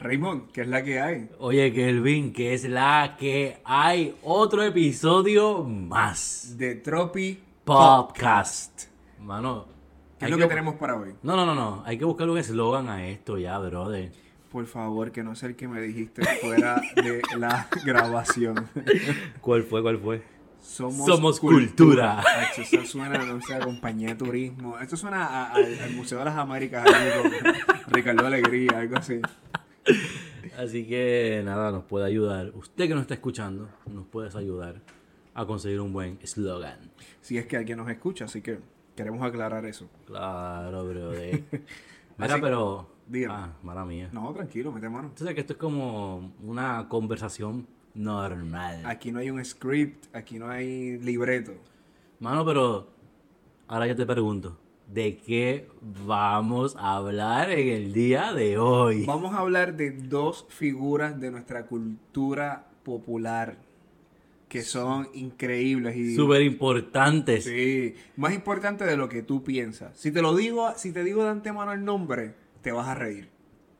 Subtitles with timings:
[0.00, 1.28] Raymond, ¿qué es la que hay?
[1.38, 4.14] Oye, Kelvin, ¿qué es la que hay?
[4.22, 6.54] Otro episodio más.
[6.56, 8.84] De Tropi Podcast.
[9.20, 9.66] Mano.
[10.18, 11.14] ¿Qué es lo que tenemos para hoy?
[11.22, 11.82] No, no, no, no.
[11.84, 14.12] Hay que buscar un eslogan a esto ya, brother.
[14.52, 18.68] Por favor, que no sea el que me dijiste fuera de la grabación.
[19.40, 19.82] ¿Cuál fue?
[19.82, 20.22] ¿Cuál fue?
[20.60, 22.20] Somos, Somos cultura.
[22.20, 24.78] Hacho, Eso suena, no sé, a compañía de turismo.
[24.78, 27.32] Esto suena a- al, al Museo de las Américas, con
[27.92, 29.20] Ricardo Alegría, algo así.
[30.56, 32.52] Así que nada, nos puede ayudar.
[32.54, 34.80] Usted que nos está escuchando, nos puedes ayudar
[35.34, 36.78] a conseguir un buen eslogan.
[37.20, 38.58] Si es que alguien nos escucha, así que
[38.96, 39.88] queremos aclarar eso.
[40.06, 41.44] Claro, brother.
[42.18, 42.88] Mira, Así- pero.
[43.06, 43.34] dígame.
[43.34, 44.08] Ah, mala mía.
[44.12, 45.08] No, tranquilo, mete mano.
[45.08, 48.82] Entonces que esto es como una conversación normal.
[48.84, 51.52] Aquí no hay un script, aquí no hay libreto.
[52.18, 52.88] Mano, pero
[53.68, 55.68] ahora yo te pregunto, ¿de qué
[56.06, 59.04] vamos a hablar en el día de hoy?
[59.06, 63.58] Vamos a hablar de dos figuras de nuestra cultura popular
[64.48, 67.44] que son increíbles y Súper importantes.
[67.44, 69.96] sí, más importante de lo que tú piensas.
[69.98, 73.28] Si te lo digo, si te digo de antemano el nombre, te vas a reír.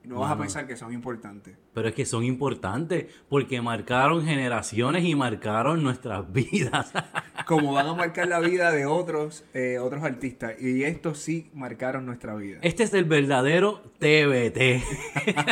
[0.05, 1.57] No vas a pensar que son importantes.
[1.75, 6.93] Pero es que son importantes porque marcaron generaciones y marcaron nuestras vidas.
[7.49, 12.05] Como van a marcar la vida de otros eh, otros artistas y estos sí marcaron
[12.07, 12.59] nuestra vida.
[12.63, 14.85] Este es el verdadero TBT.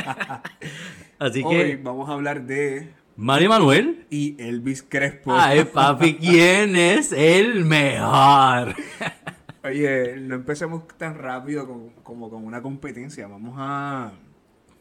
[1.18, 4.06] Así Hoy que, vamos a hablar de Mari Manuel.
[4.10, 5.32] y Elvis Crespo.
[5.34, 8.74] Ay, papi, ¿quién es el mejor?
[9.64, 13.26] Oye, no empecemos tan rápido con- como con una competencia.
[13.26, 14.12] Vamos a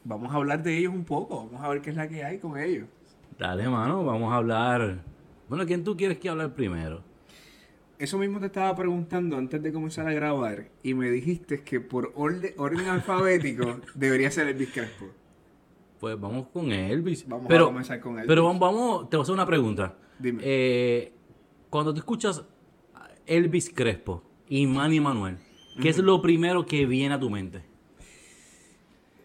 [0.04, 1.46] vamos a hablar de ellos un poco.
[1.50, 2.88] Vamos a ver qué es la que hay con ellos.
[3.40, 4.98] Dale, mano, vamos a hablar.
[5.50, 7.04] Bueno, ¿quién tú quieres que hable primero?
[7.98, 12.12] Eso mismo te estaba preguntando antes de comenzar a grabar y me dijiste que por
[12.16, 15.06] orde- orden alfabético debería ser Elvis Crespo.
[16.00, 17.26] Pues vamos con Elvis.
[17.28, 18.28] Vamos a pero, comenzar con Elvis.
[18.28, 19.98] Pero vamos, te voy a hacer una pregunta.
[20.20, 20.42] Dime.
[20.44, 21.14] Eh,
[21.70, 22.44] cuando tú escuchas
[23.26, 25.38] Elvis Crespo y Manny Manuel,
[25.81, 27.64] ¿qué es lo primero que viene a tu mente?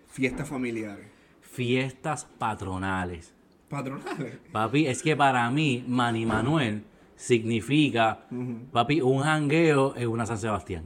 [0.09, 1.07] Fiestas familiares.
[1.41, 3.35] Fiestas patronales.
[3.71, 4.39] Patronales.
[4.53, 6.83] Papi, es que para mí, Manny Manuel
[7.15, 8.27] significa,
[8.73, 10.85] papi, un jangueo en una San Sebastián.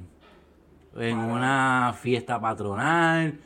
[0.97, 3.41] En Para- una fiesta patronal.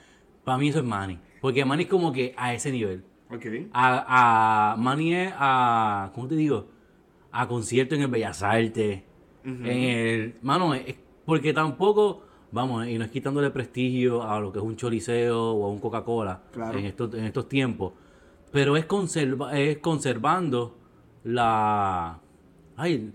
[0.44, 1.18] Para mí eso es Manny.
[1.40, 3.04] Porque Manny es como que a ese nivel.
[3.30, 3.46] Ok.
[3.72, 6.66] A, a Manny es a, ¿cómo te digo?
[7.30, 9.02] A concierto en el Bellas Artes.
[9.44, 14.58] En el, mano, es- porque tampoco, vamos, y no es quitándole prestigio a lo que
[14.58, 16.78] es un choriceo o a un Coca-Cola Claro.
[16.78, 17.92] en, estos, en estos tiempos.
[18.52, 20.78] Pero es, conserva, es conservando
[21.24, 22.20] la,
[22.76, 23.12] ay,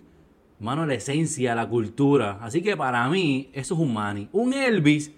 [0.60, 2.40] mano, la esencia, la cultura.
[2.42, 4.30] Así que para mí, eso es un Manny.
[4.32, 5.12] Un Elvis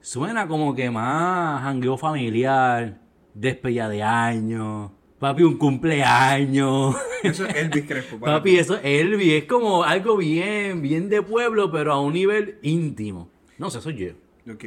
[0.00, 3.00] suena como que más jangueo familiar,
[3.34, 6.96] despedida de año, papi, un cumpleaños.
[7.22, 8.18] Eso es Elvis Crespo.
[8.18, 12.14] para Papi, eso es Elvis, es como algo bien, bien de pueblo, pero a un
[12.14, 13.28] nivel íntimo.
[13.58, 14.52] No sé, soy yo.
[14.54, 14.64] Ok.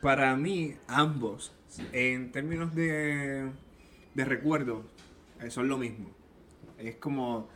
[0.00, 1.54] Para mí, ambos,
[1.92, 3.50] en términos de,
[4.14, 4.96] de recuerdo,
[5.38, 6.18] eh, son lo mismo.
[6.76, 7.50] Es como,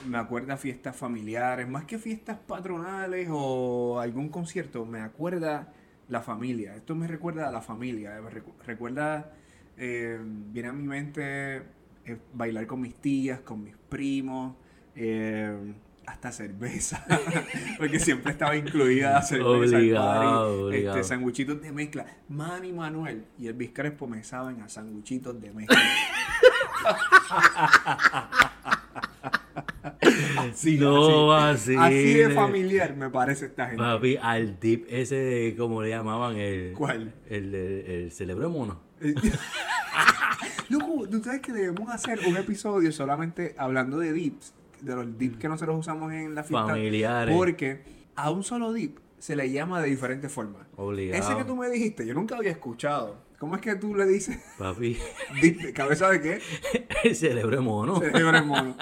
[0.00, 5.74] me acuerda fiestas familiares, más que fiestas patronales o algún concierto, me acuerda
[6.08, 6.76] la familia.
[6.76, 8.20] Esto me recuerda a la familia.
[8.22, 9.34] me recu- recuerda,
[9.76, 11.56] eh, viene a mi mente
[12.04, 14.58] eh, bailar con mis tías, con mis primos,
[14.94, 17.04] eh, hasta cerveza,
[17.78, 19.76] porque siempre estaba incluida la cerveza.
[19.76, 20.72] Obligado.
[20.72, 22.06] Este, sanguchitos de mezcla.
[22.28, 25.78] Manny Manuel y el Crespo me saben a sanguchitos de mezcla.
[30.38, 31.74] así, No, así.
[31.76, 33.82] así de familiar me parece esta gente.
[33.82, 36.72] Papi, al tip ese de, como le llamaban, el...
[36.72, 37.14] ¿Cuál?
[37.28, 38.80] El, el, el cerebro mono.
[40.68, 44.54] Loco, tú sabes que debemos hacer un episodio solamente hablando de dips,
[44.86, 46.66] de los dips que nosotros usamos en la fiesta.
[46.68, 47.34] Familiares.
[47.34, 47.82] Porque
[48.14, 50.66] a un solo dip se le llama de diferentes formas.
[50.76, 51.22] Obligado.
[51.22, 53.24] Ese que tú me dijiste, yo nunca había escuchado.
[53.38, 54.96] ¿Cómo es que tú le dices Papi,
[55.42, 56.40] dip cabeza de qué?
[57.04, 57.96] el cerebro de mono.
[58.00, 58.76] Cerebro de mono.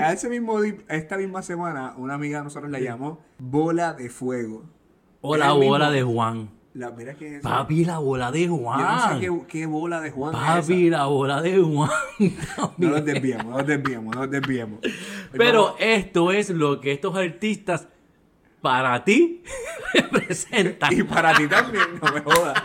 [0.00, 4.10] A ese mismo dip, esta misma semana, una amiga de nosotros la llamó bola de
[4.10, 4.64] fuego.
[5.20, 6.50] O la mismo- bola de Juan.
[6.76, 7.48] La, mira que es eso.
[7.48, 8.80] Papi, la bola de Yo Juan.
[8.82, 10.54] no sé qué, qué bola de Juan es esa.
[10.60, 11.90] Papi, la bola de Juan.
[12.76, 14.78] No nos desviamos, no nos desviamos, no nos desviamos.
[15.32, 17.88] Pero Vamos- esto es lo que estos artistas
[18.60, 19.42] para ti
[19.94, 20.92] representan.
[20.98, 22.62] Y para ti también, no me jodas.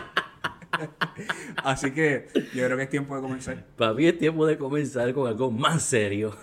[1.64, 3.64] Así que yo creo que es tiempo de comenzar.
[3.76, 6.34] Papi, es tiempo de comenzar con algo más serio.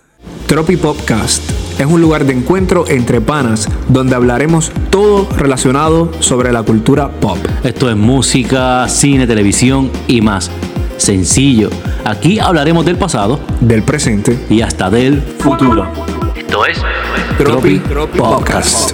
[0.47, 1.43] Tropi Podcast,
[1.79, 7.37] es un lugar de encuentro entre panas donde hablaremos todo relacionado sobre la cultura pop.
[7.63, 10.51] Esto es música, cine, televisión y más.
[10.97, 11.69] Sencillo.
[12.03, 15.87] Aquí hablaremos del pasado Del presente, y hasta del futuro.
[16.35, 16.81] Esto es
[17.37, 17.79] Tropi
[18.17, 18.93] Podcast.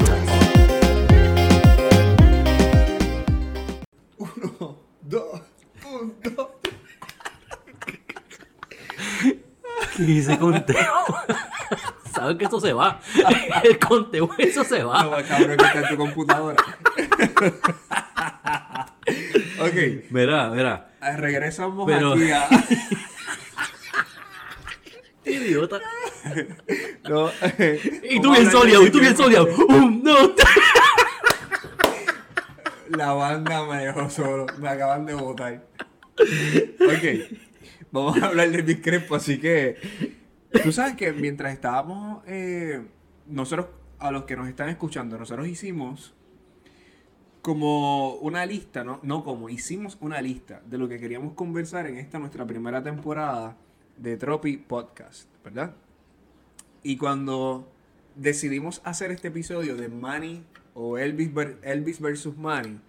[4.17, 5.41] Uno, dos,
[5.91, 6.47] un, dos.
[9.97, 10.77] ¿Qué conteo?
[12.25, 12.99] ¿Sabes que eso se va?
[13.63, 15.21] El conteo, eso se No, va.
[15.23, 16.55] cabrón, que está en tu computadora.
[19.59, 19.75] ok,
[20.09, 20.89] Mira, mira.
[21.03, 22.47] eh, regresamos Pero- aquí a...
[25.25, 25.79] Idiota.
[27.09, 29.47] No, eh, Y tú bien soleado, y tú bien soleado.
[29.67, 30.49] Un, dos, tres.
[32.89, 35.63] La banda me dejó solo, me acaban de botar.
[36.19, 37.03] Ok,
[37.91, 39.77] vamos a hablar de Elvis Crespo, así que
[40.63, 42.85] tú sabes que mientras estábamos, eh,
[43.27, 43.67] nosotros,
[43.99, 46.13] a los que nos están escuchando, nosotros hicimos
[47.41, 48.99] como una lista, ¿no?
[49.03, 53.55] No como, hicimos una lista de lo que queríamos conversar en esta nuestra primera temporada
[53.97, 55.75] de Tropi Podcast, ¿verdad?
[56.81, 57.71] Y cuando
[58.15, 60.43] decidimos hacer este episodio de Manny
[60.73, 62.79] o Elvis, ver- Elvis versus Manny,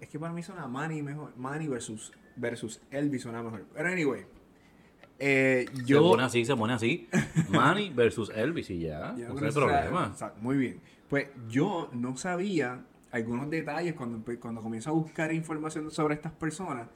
[0.00, 1.36] es que para mí suena Manny mejor.
[1.36, 3.64] Manny versus, versus Elvis suena mejor.
[3.74, 4.24] Pero anyway,
[5.18, 6.02] eh, Se yo...
[6.02, 7.08] pone así, se pone así.
[7.50, 9.14] Manny versus Elvis y ya.
[9.16, 10.14] Ya, no hay problema.
[10.40, 10.80] muy bien.
[11.08, 16.88] Pues yo no sabía algunos detalles cuando, cuando comienzo a buscar información sobre estas personas.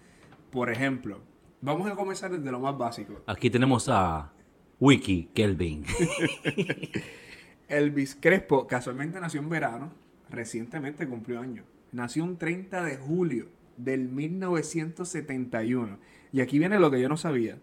[0.51, 1.21] Por ejemplo,
[1.61, 3.23] vamos a comenzar desde lo más básico.
[3.27, 4.33] Aquí tenemos a
[4.81, 5.85] Wiki Kelvin.
[7.69, 9.93] Elvis Crespo casualmente nació en verano,
[10.31, 11.67] recientemente cumplió años.
[11.93, 15.99] Nació un 30 de julio del 1971.
[16.33, 17.59] Y aquí viene lo que yo no sabía.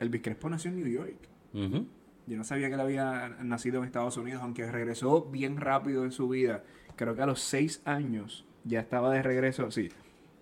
[0.00, 1.16] Elvis Crespo nació en New York.
[1.52, 6.12] Yo no sabía que él había nacido en Estados Unidos, aunque regresó bien rápido en
[6.12, 6.62] su vida.
[6.96, 9.88] Creo que a los seis años ya estaba de regreso, sí,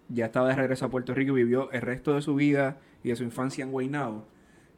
[0.09, 3.11] ya estaba de regreso a Puerto Rico y vivió el resto de su vida y
[3.11, 4.27] de su infancia en Guaynabo.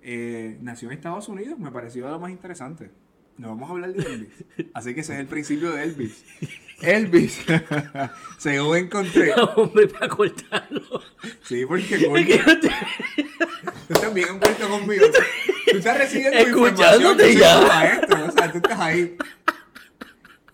[0.02, 2.90] Eh, nació en Estados Unidos, me pareció lo más interesante.
[3.38, 4.44] No vamos a hablar de Elvis.
[4.74, 6.24] Así que ese es el principio de Elvis.
[6.80, 7.40] Elvis,
[8.38, 9.32] según encontré.
[9.56, 11.02] Hombre, para cortarlo.
[11.42, 12.36] Sí, porque coño,
[13.88, 15.06] tú también envuelto conmigo.
[15.70, 17.00] Tú estás recibiendo información.
[17.00, 17.60] Yo soy ya.
[17.60, 19.16] maestro, o sea, tú estás ahí.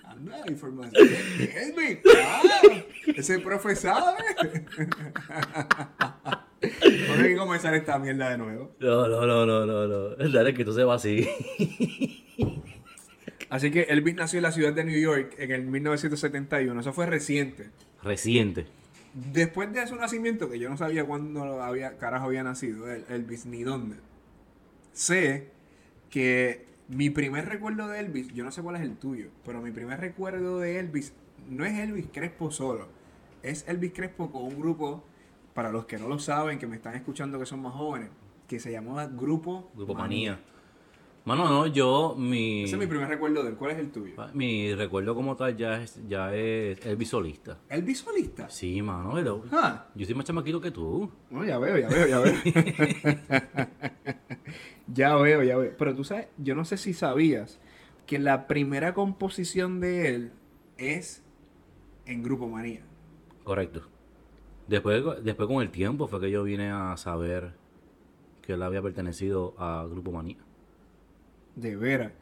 [0.03, 1.09] Anda, información.
[1.39, 2.41] Elvis, ah,
[3.17, 4.19] ese profe sabe.
[6.65, 8.75] Vamos a que comenzar esta mierda de nuevo.
[8.79, 10.17] No, no, no, no, no, no.
[10.31, 11.29] Dale que tú se va así.
[13.55, 16.81] Así que Elvis nació en la ciudad de New York en el 1971.
[16.81, 17.71] Eso fue reciente.
[18.03, 18.67] Reciente.
[19.12, 23.47] Después de su nacimiento, que yo no sabía cuándo había, carajo había nacido él, Elvis
[23.47, 23.95] ni dónde,
[24.93, 25.51] sé
[26.11, 29.71] que mi primer recuerdo de Elvis, yo no sé cuál es el tuyo, pero mi
[29.71, 31.12] primer recuerdo de Elvis
[31.49, 32.89] no es Elvis Crespo solo,
[33.45, 35.05] es Elvis Crespo con un grupo,
[35.55, 38.09] para los que no lo saben, que me están escuchando que son más jóvenes,
[38.49, 40.41] que se llamaba Grupo, Grupo Manía.
[41.25, 42.65] Mano, no, yo, mi.
[42.65, 43.56] Ese es mi primer recuerdo de él.
[43.56, 44.12] ¿Cuál es el tuyo?
[44.35, 47.59] Mi recuerdo como tal ya es, ya es Elvis solista.
[47.71, 48.50] ¿Elvis solista?
[48.50, 49.87] Sí, mano, pero Ah.
[49.94, 51.11] yo soy más chamaquito que tú.
[51.31, 52.35] No, ya veo, ya veo, ya veo.
[54.87, 55.73] ya veo, ya veo.
[55.79, 57.59] Pero tú sabes, yo no sé si sabías
[58.06, 60.32] que la primera composición de él
[60.76, 61.23] es
[62.05, 62.82] en Grupo Manía.
[63.44, 63.81] Correcto.
[64.69, 67.53] Después, después con el tiempo fue que yo vine a saber
[68.43, 70.37] que él había pertenecido a Grupo Manía.
[71.56, 72.12] De veras.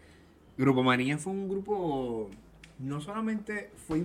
[0.57, 2.31] Grupo Manía fue un grupo,
[2.79, 4.05] no solamente fue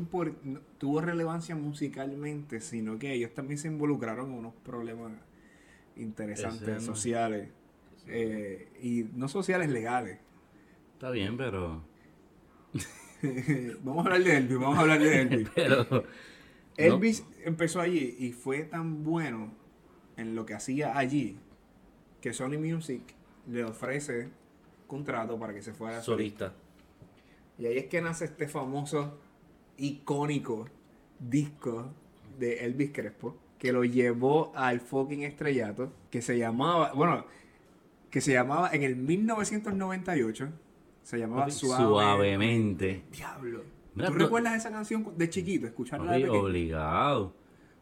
[0.78, 5.12] tuvo relevancia musicalmente, sino que ellos también se involucraron en unos problemas
[5.98, 7.50] interesantes, sociales.
[8.08, 10.20] eh, y no sociales, legales.
[10.94, 11.84] Está bien, pero.
[13.84, 15.50] vamos a hablar de Elvis, vamos a hablar de Elvis.
[15.56, 16.04] pero
[16.78, 19.52] Elvis empezó allí y fue tan bueno
[20.16, 21.38] en lo que hacía allí
[22.22, 23.02] que Sony Music
[23.48, 24.30] le ofrece
[24.88, 26.54] contrato para que se fuera solista.
[27.58, 29.20] Y ahí es que nace este famoso,
[29.78, 30.68] icónico
[31.20, 31.92] disco
[32.38, 37.26] de Elvis Crespo que lo llevó al fucking estrellato que se llamaba, bueno,
[38.10, 40.50] que se llamaba en el 1998
[41.04, 41.84] se llamaba Suave.
[41.84, 43.04] Suavemente.
[43.12, 43.64] Diablo.
[43.96, 45.66] Mira, ¿Tú recuerdas esa canción de chiquito?
[45.66, 46.42] Escucharla de pequeño?
[46.42, 47.34] obligado.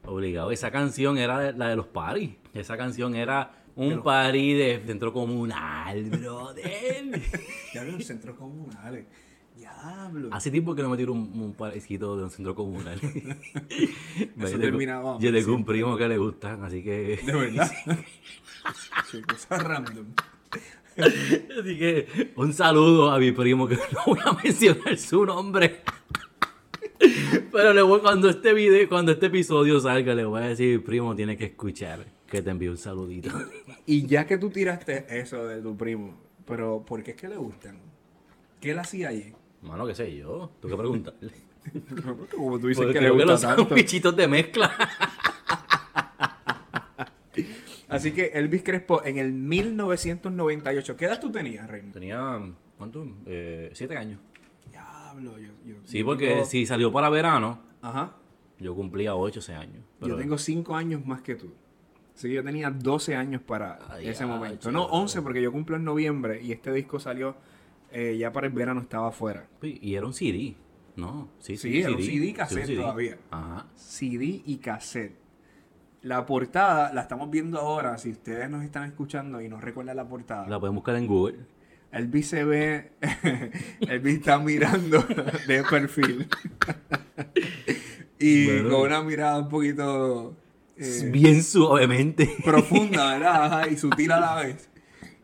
[0.05, 0.51] Obligado.
[0.51, 2.35] Esa canción era la de los paris.
[2.53, 6.63] Esa canción era un los- party de centro comunal, brother.
[7.73, 9.05] Diablo, en centros comunales.
[9.55, 10.29] Diablo.
[10.31, 12.99] Hace tiempo que no me tiro un, un parecito de un centro comunal.
[14.39, 17.19] Eso terminaba Yo tengo un primo que le gustan, así que.
[17.25, 17.71] De verdad.
[19.11, 20.07] Qué cosa random.
[20.97, 25.81] Así que un saludo a mi primo que no voy a mencionar su nombre.
[27.51, 31.15] Pero le voy, cuando este video, cuando este episodio salga, le voy a decir, primo,
[31.15, 33.29] tiene que escuchar que te envío un saludito.
[33.85, 37.37] Y ya que tú tiraste eso de tu primo, pero ¿por qué es que le
[37.37, 37.77] gustan?
[38.59, 39.33] ¿Qué él hacía allí?
[39.61, 41.31] Mano, qué sé yo, tú que preguntarle.
[42.35, 43.75] Como tú dices Porque que le que gusta son tanto.
[43.75, 44.71] bichitos de mezcla.
[47.87, 50.97] Así que Elvis Crespo en el 1998.
[50.97, 51.93] ¿Qué edad tú tenías, Raymond?
[51.93, 52.39] Tenía,
[52.77, 53.05] ¿cuánto?
[53.25, 54.19] Eh, siete años.
[54.69, 58.15] Diablo, yo, yo- Sí, yo porque tengo- si salió para verano, Ajá.
[58.59, 59.81] yo cumplía ocho ese año.
[59.99, 61.53] Pero Yo tengo 5 años más que tú.
[62.15, 64.57] Así que yo tenía 12 años para Ay, ese momento.
[64.59, 64.71] chico.
[64.71, 67.35] No, 11 porque yo cumplo en noviembre y este disco salió
[67.91, 69.47] eh, ya para el verano, estaba afuera.
[69.61, 70.55] Y era un CD.
[70.95, 73.17] No, sí, Sí, era un CD Sí, cassette todavía.
[73.31, 73.67] Ajá.
[73.75, 75.17] CD y cassette.
[76.03, 77.97] La portada la estamos viendo ahora.
[77.97, 81.39] Si ustedes nos están escuchando y no recuerdan la portada, La pueden buscar en Google.
[81.91, 82.91] Elvis se ve.
[83.81, 85.01] Elvis está mirando
[85.47, 86.27] de perfil.
[88.19, 88.69] y Bueno.
[88.69, 90.37] con una mirada un poquito.
[90.77, 92.35] Eh, Bien suavemente.
[92.43, 93.45] profunda, ¿verdad?
[93.45, 94.69] Ajá, y sutil a la vez.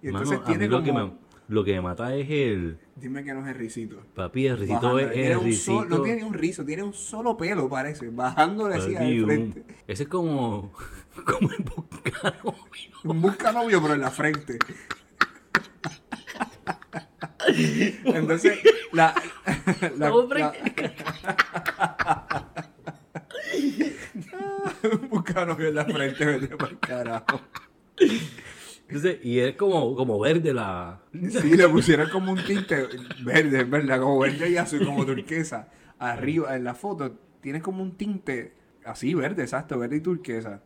[0.02, 0.86] Y entonces Mano, a tiene mí lo, como...
[0.86, 1.12] que me,
[1.50, 2.80] lo que me mata es el...
[2.96, 4.02] Dime que no es el risito.
[4.16, 5.86] Papi, el risito es el risito.
[5.86, 8.10] no tiene un rizo, tiene un solo pelo, parece.
[8.10, 9.64] Bajándole así al un- frente.
[9.88, 10.72] ese es como...
[11.26, 12.56] Como el buscano.
[13.04, 14.58] Un busca novio, pero en la frente.
[18.06, 18.60] Entonces,
[18.94, 19.14] la.
[19.98, 20.40] la, Hombre.
[20.40, 20.54] la-
[25.02, 27.42] un busca novio en la frente, vete por carajo.
[28.88, 31.02] Entonces, y es como, como verde la...
[31.14, 32.88] Sí, le pusieron como un tinte
[33.24, 34.02] verde, ¿verdad?
[34.02, 35.70] Como verde y azul, como turquesa.
[35.98, 38.54] Arriba, en la foto, tiene como un tinte
[38.84, 40.62] así, verde, exacto, verde y turquesa.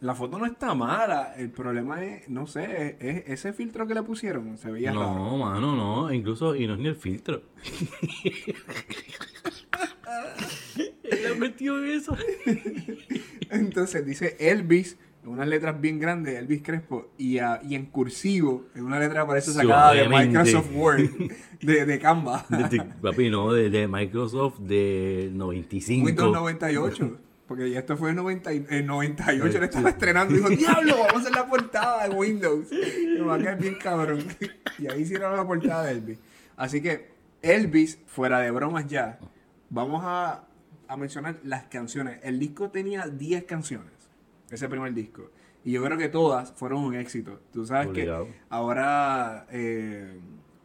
[0.00, 3.94] La foto no está mala, el problema es, no sé, es, es ese filtro que
[3.94, 5.12] le pusieron, se veía raro.
[5.14, 6.12] No, mano, no.
[6.12, 7.42] Incluso, y no es ni el filtro.
[11.02, 12.16] Él ha metido eso.
[13.50, 18.66] Entonces dice Elvis, en unas letras bien grandes, Elvis Crespo, y, a- y en cursivo,
[18.74, 20.08] en una letra parece sacada de.
[20.08, 21.00] Microsoft Word,
[21.60, 22.46] de, de Canva.
[22.48, 26.06] De- de- papi, no, de, de Microsoft de 95.
[26.06, 27.18] Windows 98.
[27.48, 30.96] Porque ya esto fue en 90 y- en 98, le estaba estrenando y dijo, diablo,
[30.98, 32.68] vamos a hacer la portada de Windows.
[32.70, 34.22] Me va a caer bien cabrón.
[34.78, 36.18] Y ahí hicieron la portada de Elvis.
[36.56, 37.10] Así que
[37.42, 39.18] Elvis, fuera de bromas ya,
[39.70, 40.44] vamos a,
[40.86, 42.18] a mencionar las canciones.
[42.22, 43.92] El disco tenía 10 canciones,
[44.50, 45.30] ese primer disco.
[45.64, 47.40] Y yo creo que todas fueron un éxito.
[47.52, 48.26] Tú sabes Obligado.
[48.26, 50.18] que ahora eh,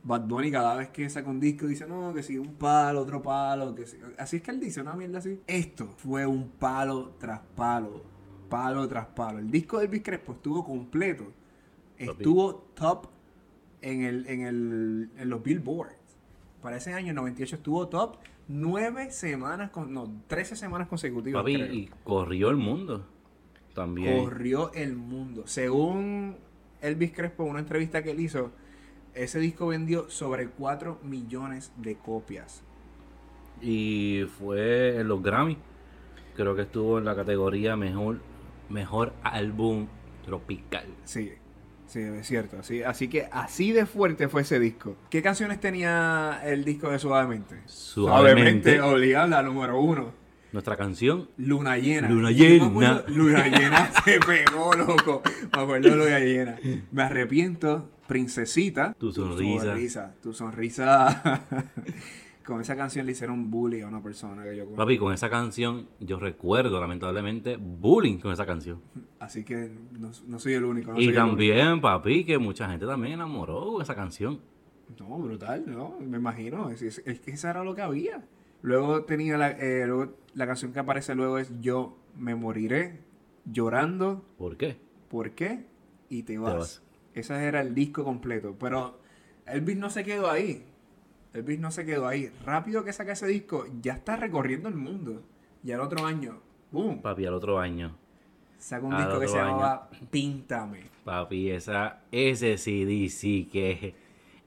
[0.03, 3.21] Bad Bunny cada vez que saca un disco dice, no, que si un palo, otro
[3.21, 3.97] palo, que si-".
[4.17, 5.39] Así es que él dice, una mierda así.
[5.47, 8.03] Esto fue un palo tras palo,
[8.49, 9.39] palo tras palo.
[9.39, 11.31] El disco de Elvis Crespo estuvo completo.
[11.97, 13.07] Estuvo top
[13.81, 15.95] en, el, en, el, en los Billboards.
[16.61, 18.17] Para ese año, 98, estuvo top
[18.47, 21.41] nueve semanas, con, no, 13 semanas consecutivas.
[21.41, 21.73] Papi, creo.
[21.73, 23.05] y corrió el mundo.
[23.73, 24.23] También.
[24.23, 25.43] Corrió el mundo.
[25.45, 26.35] Según
[26.81, 28.51] Elvis Crespo, en una entrevista que él hizo,
[29.15, 32.63] ese disco vendió sobre 4 millones de copias.
[33.61, 35.57] Y fue en los Grammy.
[36.35, 38.19] Creo que estuvo en la categoría mejor,
[38.69, 39.87] mejor álbum
[40.25, 40.85] tropical.
[41.03, 41.31] Sí,
[41.87, 42.57] sí, es cierto.
[42.59, 44.95] Así, así que así de fuerte fue ese disco.
[45.09, 47.61] ¿Qué canciones tenía el disco de Suavemente?
[47.67, 48.81] Suavemente.
[48.81, 50.22] obligado, la número uno.
[50.53, 52.07] Nuestra canción, Luna llena.
[52.09, 52.65] Luna llena.
[52.67, 55.21] acuerdo- Luna llena se pegó, loco.
[55.55, 56.59] Me acuerdo de Luna llena.
[56.91, 58.93] Me arrepiento, princesita.
[58.99, 59.65] Tu sonrisa.
[59.65, 60.15] sonrisa.
[60.21, 61.43] Tu sonrisa.
[62.45, 64.75] Con esa canción le hicieron bullying a una persona que yo conozco.
[64.83, 68.81] papi, con esa canción, yo recuerdo lamentablemente bullying con esa canción.
[69.21, 70.91] Así que no, no soy el único.
[70.91, 74.41] no y también, papi, que mucha gente también enamoró con esa canción.
[74.99, 75.95] No, brutal, ¿no?
[76.01, 76.69] Me imagino.
[76.69, 78.21] Es, es- es que eso era lo que había.
[78.63, 83.01] Luego tenía la, eh, luego, la canción que aparece luego es Yo me moriré
[83.45, 84.77] llorando ¿Por qué?
[85.09, 85.65] ¿Por qué?
[86.09, 86.55] Y te vas.
[86.55, 86.83] vas.
[87.13, 88.55] Ese era el disco completo.
[88.59, 88.99] Pero
[89.45, 90.65] Elvis no se quedó ahí.
[91.33, 92.31] Elvis no se quedó ahí.
[92.45, 95.21] Rápido que saca ese disco, ya está recorriendo el mundo.
[95.63, 96.39] Y al otro año,
[96.71, 97.01] ¡boom!
[97.01, 97.95] Papi, al otro año.
[98.57, 100.85] Saca un al disco que se llamaba Píntame.
[101.03, 103.93] Papi, esa, ese CD sí que.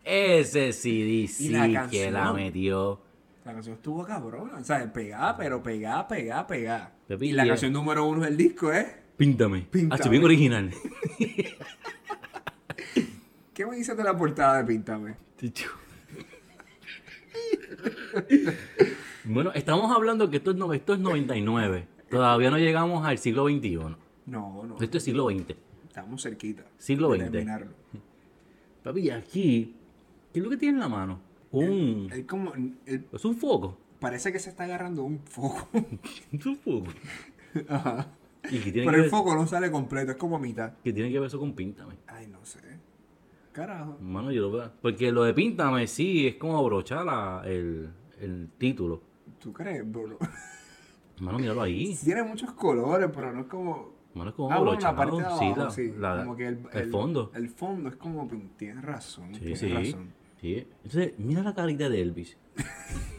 [0.02, 3.05] Ese CD sí la que la metió.
[3.46, 4.58] La canción estuvo cabrona.
[4.58, 6.92] O sea, pegada, pero pegada, pegada, pegada.
[7.20, 8.84] Y la canción número uno del disco es.
[9.16, 9.68] Píntame.
[9.70, 10.02] Píntame.
[10.04, 10.72] Ah, bien original.
[13.54, 15.14] ¿Qué me dices de la portada de Píntame?
[19.24, 21.86] bueno, estamos hablando que esto es, no- esto es 99.
[22.10, 23.76] Todavía no llegamos al siglo XXI.
[24.26, 24.76] No, no.
[24.80, 25.54] Esto es siglo XX.
[25.86, 26.64] Estamos cerquita.
[26.78, 27.30] Siglo XX.
[27.30, 27.70] terminarlo.
[28.82, 29.76] Papi, aquí,
[30.32, 31.20] ¿qué es lo que tiene en la mano?
[31.52, 32.08] Un...
[32.12, 33.78] Él como, él Es un foco.
[34.00, 35.68] parece que se está agarrando un foco.
[36.32, 36.86] Es un foco.
[37.68, 38.08] Ajá.
[38.50, 40.72] ¿Y qué tiene, Pero que el ver, foco no sale completo, es como a mitad.
[40.84, 41.94] qué tiene que ver eso con Píntame?
[42.06, 42.60] Ay, no sé.
[43.52, 43.96] Carajo.
[44.00, 44.70] Mano, yo lo veo.
[44.82, 49.00] Porque lo de Píntame sí es como abrochar la- el, el título.
[49.40, 50.18] ¿Tú crees, bro?
[51.20, 51.96] Mano, míralo ahí.
[52.04, 53.94] Tiene muchos colores, pero no es como.
[54.14, 55.92] Mano, es como Ah, bueno, la parte de abajo, sí, la- sí.
[55.98, 57.32] la- como que el, el fondo.
[57.34, 58.28] El fondo es como.
[58.58, 59.34] Tienes razón.
[59.34, 59.68] Sí, tienes sí.
[59.72, 60.12] razón.
[60.40, 60.66] Sí.
[60.84, 62.36] Entonces, mira la carita de Elvis.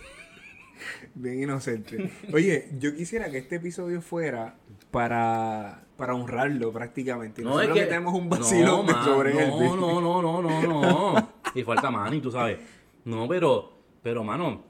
[1.16, 2.12] Bien inocente.
[2.34, 4.56] Oye, yo quisiera que este episodio fuera
[4.92, 7.42] para, para honrarlo prácticamente.
[7.42, 7.86] No, es que...
[7.86, 9.50] tenemos un vacilón man, sobre no, él.
[9.80, 11.30] No, no, no, no, no.
[11.56, 12.60] Y falta Manny, tú sabes.
[13.06, 13.72] No, pero,
[14.04, 14.64] pero, mano,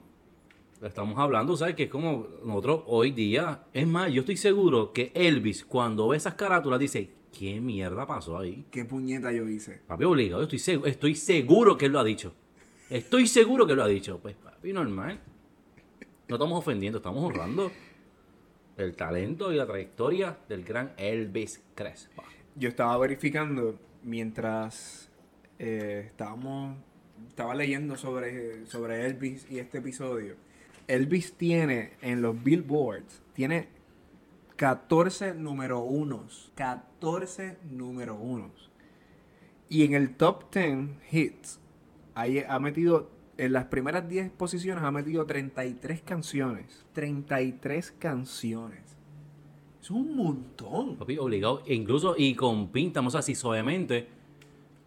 [0.82, 1.74] estamos hablando, ¿sabes?
[1.74, 3.64] Que es como nosotros hoy día.
[3.72, 8.38] Es más, yo estoy seguro que Elvis, cuando ve esas carátulas, dice, ¿qué mierda pasó
[8.38, 8.64] ahí?
[8.70, 9.80] ¿Qué puñeta yo hice?
[9.86, 12.34] Papi, obligado, estoy, seg- estoy seguro que él lo ha dicho.
[12.90, 14.18] Estoy seguro que lo ha dicho.
[14.20, 15.20] Pues, papi, normal.
[16.28, 17.70] No estamos ofendiendo, estamos honrando
[18.76, 22.22] el talento y la trayectoria del gran Elvis Crespo.
[22.54, 25.10] Yo estaba verificando mientras
[25.58, 26.76] eh, estábamos.
[27.28, 30.36] Estaba leyendo sobre, sobre Elvis y este episodio.
[30.86, 33.68] Elvis tiene en los billboards, tiene
[34.58, 36.50] 14 número unos.
[36.56, 38.70] 14 número unos.
[39.68, 41.60] Y en el top 10 hits,
[42.16, 46.84] ahí ha metido, en las primeras 10 posiciones, ha metido 33 canciones.
[46.92, 48.96] 33 canciones.
[49.80, 50.96] Es un montón.
[50.96, 51.62] Papi, obligado.
[51.66, 54.08] Incluso, y con Píntame, o sea, si suavemente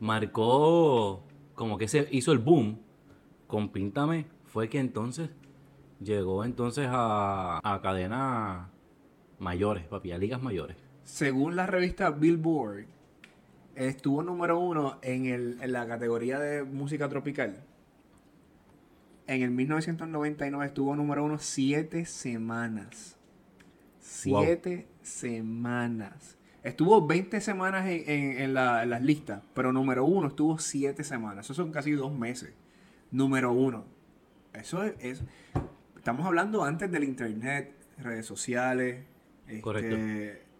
[0.01, 1.24] marcó
[1.56, 2.78] como que se hizo el boom
[3.48, 5.30] con Píntame, fue que entonces
[6.01, 8.71] llegó entonces a, a cadenas
[9.41, 10.77] mayores, papi, a ligas mayores.
[11.03, 12.86] Según la revista Billboard,
[13.75, 17.63] estuvo número uno en, el, en la categoría de música tropical.
[19.27, 23.17] En el 1999 estuvo número uno siete semanas.
[24.25, 24.43] Wow.
[24.43, 26.38] Siete semanas.
[26.63, 31.03] Estuvo 20 semanas en, en- en la- en las listas, pero número uno estuvo siete
[31.03, 31.45] semanas.
[31.45, 32.54] Eso son casi dos meses.
[33.10, 33.86] Número uno.
[34.54, 34.93] Eso es...
[34.99, 35.23] es-
[35.97, 39.06] estamos hablando antes del internet, redes sociales.
[39.56, 39.98] Este, Correcto.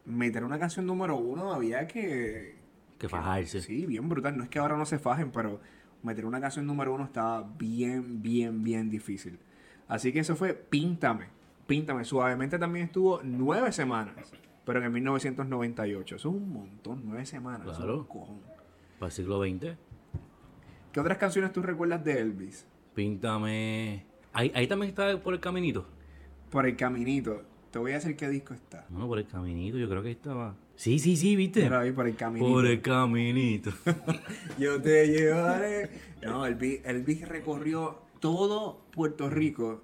[0.06, 2.56] Meter una canción número uno había que...
[2.98, 3.62] Que fajarse.
[3.62, 4.38] Sí, bien brutal.
[4.38, 5.60] No es que ahora no se fajen, pero
[6.04, 9.40] meter una canción número uno estaba bien, bien, bien difícil.
[9.88, 11.26] Así que eso fue Píntame.
[11.68, 12.04] Píntame.
[12.06, 14.16] Suavemente también estuvo nueve semanas,
[14.66, 16.16] pero en el 1998.
[16.16, 17.62] Eso es un montón, nueve semanas.
[17.62, 17.98] eso es Claro.
[18.00, 18.40] un cojón.
[19.00, 19.78] Para el siglo XX.
[20.92, 22.66] ¿Qué otras canciones tú recuerdas de Elvis?
[22.94, 24.06] Píntame.
[24.34, 25.88] Ahí, ahí también está por el caminito.
[26.50, 27.44] Por el caminito.
[27.72, 28.86] Te voy a decir qué disco está.
[28.90, 30.58] Bueno, por el caminito, yo creo que estaba.
[30.76, 31.62] Sí, sí, sí, viste.
[31.62, 32.52] Pero ahí por el caminito.
[32.52, 33.72] Por el caminito.
[34.60, 35.90] Yo te llevaré.
[36.22, 39.84] No, Elvis, Elvis recorrió todo Puerto Rico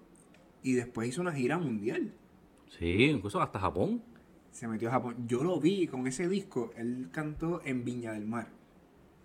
[0.64, 2.12] y después hizo una gira mundial.
[2.78, 4.04] Sí, incluso hasta Japón.
[4.52, 5.26] Se metió a Japón.
[5.26, 6.72] Yo lo vi con ese disco.
[6.76, 8.50] Él cantó en Viña del Mar.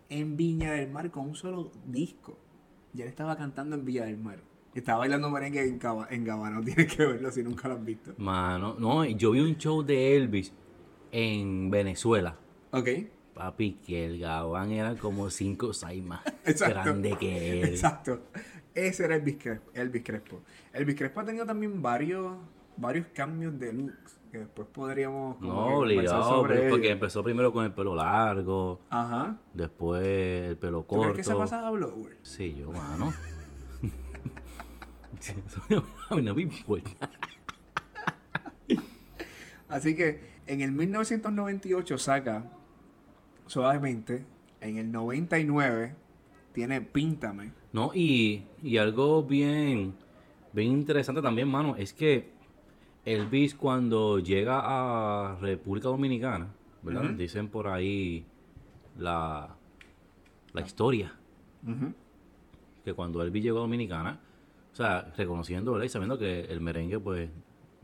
[0.08, 2.38] En Viña del Mar con un solo disco.
[2.94, 4.51] Y él estaba cantando en Viña del Mar.
[4.74, 6.50] Estaba bailando merengue en, Cava- en Gabá.
[6.50, 8.12] No tienes que verlo si nunca lo has visto.
[8.18, 10.52] Mano, no, yo vi un show de Elvis
[11.10, 12.36] en Venezuela.
[12.70, 12.88] Ok.
[13.34, 16.74] Papi, que el Gabán era como cinco o seis más Exacto.
[16.82, 17.68] grande que él.
[17.70, 18.20] Exacto.
[18.74, 19.70] Ese era Elvis Crespo.
[19.74, 20.40] Elvis Crespo.
[20.72, 22.34] Elvis Crespo ha tenido también varios,
[22.76, 24.18] varios cambios de looks.
[24.30, 29.36] Que después podríamos como No, obligado, sobre porque empezó primero con el pelo largo, Ajá.
[29.52, 31.02] después el pelo ¿Tú corto.
[31.12, 32.16] crees que se pasaba blower?
[32.22, 33.12] Sí, yo, mano.
[36.22, 37.10] No me importa.
[39.68, 42.44] Así que en el 1998 saca
[43.46, 44.24] suavemente.
[44.60, 45.94] En el 99
[46.52, 47.52] tiene Píntame.
[47.72, 49.94] No, y, y algo bien,
[50.52, 52.30] bien interesante también, mano, es que
[53.04, 56.48] Elvis cuando llega a República Dominicana,
[56.82, 57.10] ¿verdad?
[57.10, 58.24] Dicen por ahí
[58.98, 59.56] la,
[60.52, 61.14] la historia,
[62.84, 64.20] que cuando Elvis llegó a Dominicana,
[64.72, 65.84] o sea, reconociendo, ¿verdad?
[65.86, 67.30] Y sabiendo que el merengue, pues,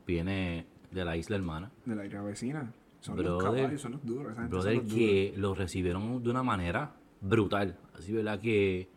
[0.06, 2.72] viene de la isla hermana, De la isla vecina.
[3.00, 4.32] Son los Brother, caballos, son los duros.
[4.32, 4.98] esa gente son brother, los duros.
[4.98, 8.40] que lo recibieron de una manera brutal, así, ¿verdad?
[8.40, 8.88] Que,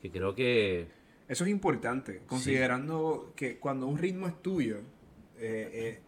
[0.00, 0.88] que creo que
[1.26, 4.76] Eso es importante, considerando que cuando un ritmo es tuyo,
[5.38, 6.00] eh, eh,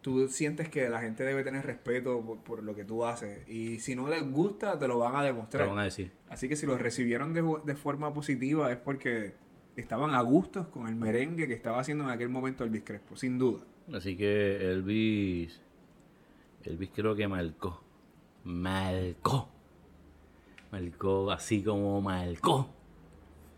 [0.00, 3.46] tú sientes que la gente debe tener respeto por, por lo que tú haces.
[3.48, 5.64] Y si no les gusta, te lo van a te demostrar.
[5.64, 6.12] lo van a decir.
[6.30, 9.34] Así que si lo recibieron de, de forma positiva es porque
[9.80, 13.38] estaban a gustos con el merengue que estaba haciendo en aquel momento Elvis Crespo, sin
[13.38, 13.60] duda.
[13.92, 15.60] Así que Elvis,
[16.64, 17.82] Elvis creo que marcó,
[18.44, 19.48] marcó
[20.70, 22.68] Marcó así como marcó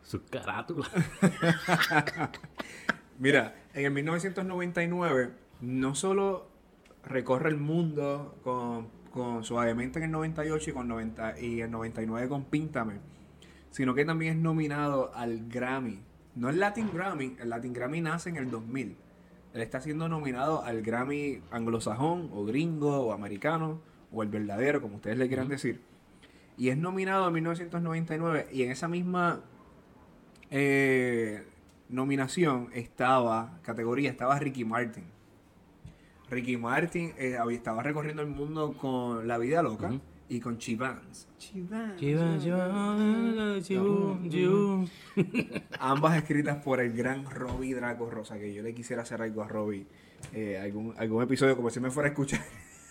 [0.02, 0.88] su carátula.
[3.18, 5.30] Mira, en el 1999
[5.60, 6.48] no solo
[7.04, 12.28] recorre el mundo con, con Suavemente en el 98 y, con 90, y el 99
[12.28, 13.00] con Píntame,
[13.70, 16.00] sino que también es nominado al Grammy.
[16.34, 18.96] No el Latin Grammy, el Latin Grammy nace en el 2000.
[19.52, 23.80] Él está siendo nominado al Grammy anglosajón o gringo o americano
[24.12, 25.80] o el verdadero, como ustedes le quieran decir.
[26.56, 29.40] Y es nominado en 1999 y en esa misma
[30.50, 31.44] eh,
[31.88, 35.04] nominación estaba, categoría, estaba Ricky Martin.
[36.28, 39.90] Ricky Martin eh, estaba recorriendo el mundo con La Vida Loca.
[40.30, 41.26] Y con Chivans.
[41.38, 41.96] Chivans.
[41.98, 44.88] Chiva, chiva, chivu, chivu.
[45.80, 49.48] Ambas escritas por el gran Robbie Draco Rosa, que yo le quisiera hacer algo a
[49.48, 49.86] Robbie.
[50.32, 52.40] eh, algún, algún episodio como si me fuera a escuchar.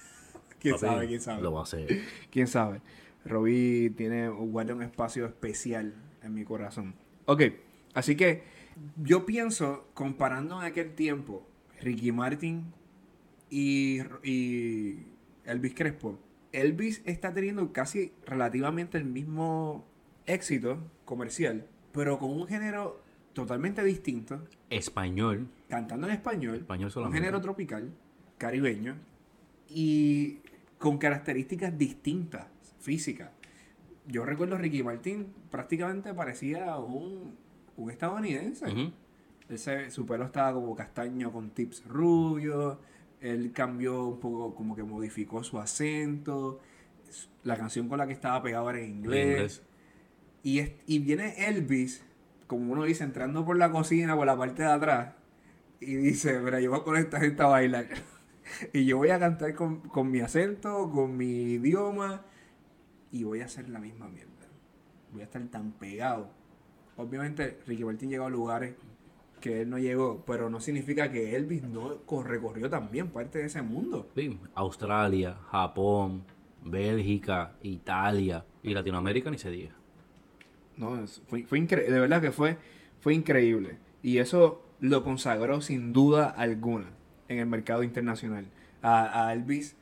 [0.60, 1.42] quién Papi, sabe, quién sabe.
[1.42, 1.88] Lo va a hacer.
[2.30, 2.82] Quién sabe.
[3.24, 6.94] Robbie tiene, guarda un espacio especial en mi corazón.
[7.26, 7.44] Ok,
[7.94, 8.44] así que
[8.98, 11.48] yo pienso, comparando en aquel tiempo,
[11.82, 12.66] Ricky Martin
[13.50, 15.06] y, y
[15.46, 16.20] Elvis Crespo,
[16.52, 19.86] Elvis está teniendo casi relativamente el mismo
[20.26, 23.02] éxito comercial, pero con un género
[23.34, 25.48] totalmente distinto, Español.
[25.70, 27.20] cantando en español, Español un solamente.
[27.20, 27.92] género tropical,
[28.38, 28.96] caribeño,
[29.70, 30.40] y
[30.78, 32.48] con características distintas,
[32.80, 33.30] físicas.
[34.08, 37.36] Yo recuerdo a Ricky Martin prácticamente parecía un,
[37.78, 38.66] un estadounidense.
[39.48, 42.78] Ese- su pelo estaba como castaño con tips rubios.
[43.22, 46.60] Él cambió un poco, como que modificó su acento.
[47.44, 49.64] La canción con la que estaba pegado era en En inglés.
[50.44, 52.04] Y, es- y viene Elvis,
[52.48, 55.16] como uno dice, entrando por la cocina, por la parte de atrás,
[55.80, 57.88] y dice, mira, yo voy a poner a esta gente a bailar.
[58.74, 62.26] y yo voy a cantar con, con mi acento, con mi idioma,
[63.12, 64.30] y voy a hacer la misma mierda.
[65.12, 66.30] Voy a estar tan pegado.
[66.98, 68.76] Obviamente, Ricky Martin llegó a lugares
[69.40, 73.46] que él no llegó, pero no significa que Elvis no co- recorrió también parte de
[73.46, 74.08] ese mundo.
[74.16, 76.24] Sí, Australia, Japón,
[76.64, 79.76] Bélgica, Italia y Latinoamérica ni se diga.
[80.78, 82.58] No, fue, fue increíble, de verdad que fue,
[83.02, 83.78] fue increíble.
[84.02, 86.88] Y eso lo consagró sin duda alguna
[87.28, 88.46] en el mercado internacional.
[88.82, 89.76] A, a Elvis,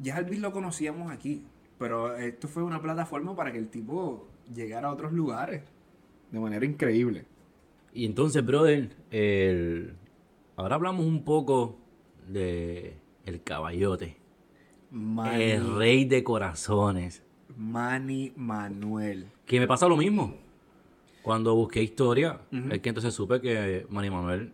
[0.00, 1.44] ya Elvis lo conocíamos aquí,
[1.78, 5.62] pero esto fue una plataforma para que el tipo llegara a otros lugares
[6.32, 7.26] de manera increíble.
[7.92, 9.94] Y entonces, brother, el...
[10.56, 11.78] ahora hablamos un poco
[12.28, 14.16] de el caballote.
[14.90, 17.22] Manny, El rey de corazones.
[17.56, 19.26] Manny Manuel.
[19.46, 20.36] Que me pasa lo mismo.
[21.22, 24.52] Cuando busqué historia, es que entonces supe que Manny Manuel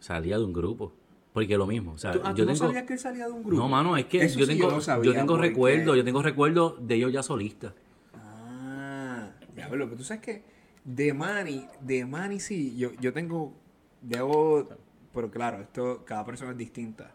[0.00, 0.92] salía de un grupo.
[1.32, 1.92] Porque lo mismo.
[1.92, 3.62] O sea, ¿Tú, ah, tú yo no sabías que él salía de un grupo?
[3.62, 6.04] No, mano, es que Eso yo sí tengo, no yo, sabía, tengo porque- recuerdos, yo
[6.04, 7.72] tengo recuerdos de ellos ya solistas.
[8.14, 10.42] Ah, diablo, pero tú sabes que
[10.84, 13.54] de Manny, de Manny sí, yo, yo tengo,
[14.00, 14.68] debo,
[15.12, 17.14] pero claro, esto, cada persona es distinta.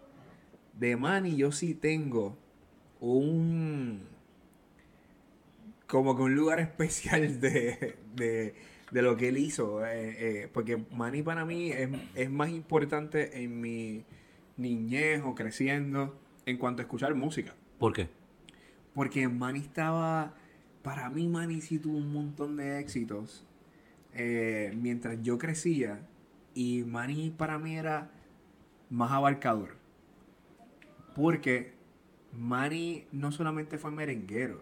[0.73, 2.37] De Manny yo sí tengo
[2.99, 4.03] un,
[5.87, 8.55] como que un lugar especial de, de,
[8.91, 13.43] de lo que él hizo, eh, eh, porque Manny para mí es, es más importante
[13.43, 14.05] en mi
[14.55, 17.53] niñez o creciendo en cuanto a escuchar música.
[17.77, 18.09] ¿Por qué?
[18.93, 20.33] Porque Manny estaba.
[20.81, 23.46] Para mí, Manny sí tuvo un montón de éxitos.
[24.17, 26.01] Eh, mientras yo crecía.
[26.53, 28.09] Y Manny para mí era
[28.89, 29.75] más abarcador.
[31.15, 31.73] Porque
[32.33, 34.61] Manny no solamente fue merenguero.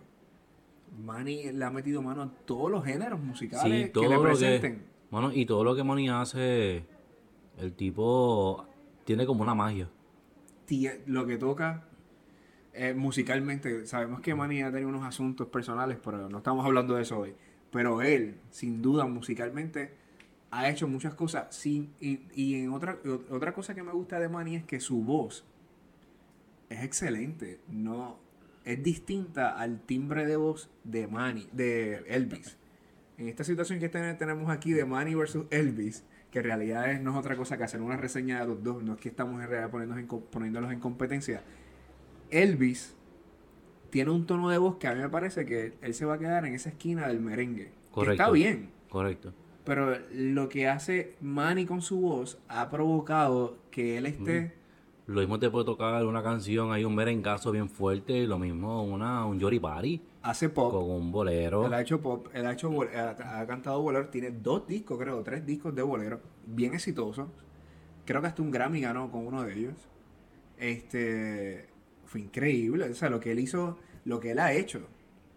[1.04, 4.76] Manny le ha metido mano a todos los géneros musicales Sí, que le presenten.
[4.80, 4.86] que...
[5.12, 6.86] Mano, y todo lo que Manny hace,
[7.58, 8.66] el tipo
[9.06, 9.90] tiene como una magia.
[11.06, 11.86] lo que toca
[12.74, 17.04] eh, musicalmente, sabemos que Manny ha tenido unos asuntos personales, pero no estamos hablando de
[17.04, 17.34] eso hoy.
[17.76, 19.92] Pero él, sin duda, musicalmente,
[20.50, 21.54] ha hecho muchas cosas.
[21.54, 22.98] Sin, y, y en otra,
[23.30, 25.44] otra cosa que me gusta de Manny es que su voz
[26.70, 27.60] es excelente.
[27.68, 28.18] No,
[28.64, 32.56] es distinta al timbre de voz de Manny, de Elvis.
[33.18, 37.02] En esta situación que ten- tenemos aquí de Manny versus Elvis, que en realidad es-
[37.02, 39.42] no es otra cosa que hacer una reseña de los dos, no es que estamos
[39.42, 41.44] en realidad poniéndonos en, poniéndolos en competencia.
[42.32, 42.96] Elvis
[43.96, 46.18] tiene un tono de voz que a mí me parece que él se va a
[46.18, 47.68] quedar en esa esquina del merengue.
[47.68, 48.24] que Correcto.
[48.24, 49.32] está bien, Correcto.
[49.64, 54.54] pero lo que hace Manny con su voz ha provocado que él esté...
[55.08, 58.84] Lo mismo te puede tocar una canción, hay un merengazo bien fuerte, y lo mismo
[58.84, 60.74] una, un Yori Party Hace pop.
[60.74, 61.66] con un bolero.
[61.66, 65.24] Él ha hecho pop, él ha hecho ha, ha cantado bolero, tiene dos discos, creo,
[65.24, 67.30] tres discos de bolero, bien exitosos.
[68.04, 69.76] Creo que hasta un Grammy ganó con uno de ellos.
[70.58, 71.75] Este
[72.16, 74.80] fue increíble, o sea, lo que él hizo, lo que él ha hecho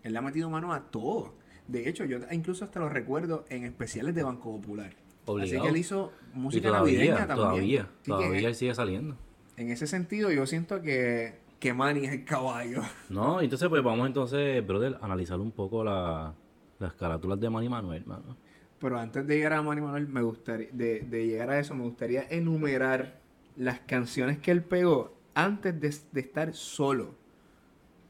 [0.04, 1.34] Él le ha metido mano a todo.
[1.66, 4.90] De hecho, yo incluso hasta lo recuerdo en especiales de Banco Popular.
[4.90, 5.64] Así Obligado.
[5.64, 7.36] que él hizo música todavía, navideña también.
[7.36, 9.16] todavía, Así que, todavía sigue saliendo.
[9.56, 12.82] en ese sentido, yo siento que, que Manny es el caballo.
[13.10, 16.32] No, entonces pues vamos entonces, brother, a analizar un poco la-
[16.78, 18.36] las carátulas de Manny Manuel, mano.
[18.78, 21.82] Pero antes de llegar a Manny Manuel, me gustaría, de, de llegar a eso, me
[21.82, 23.18] gustaría enumerar
[23.56, 27.14] las canciones que él pegó antes de, de estar solo.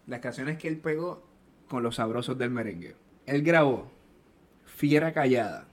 [0.06, 1.22] Las canciones que él pegó
[1.68, 2.96] con los sabrosos del merengue.
[3.26, 3.90] Él grabó
[4.64, 5.66] Fiera Callada.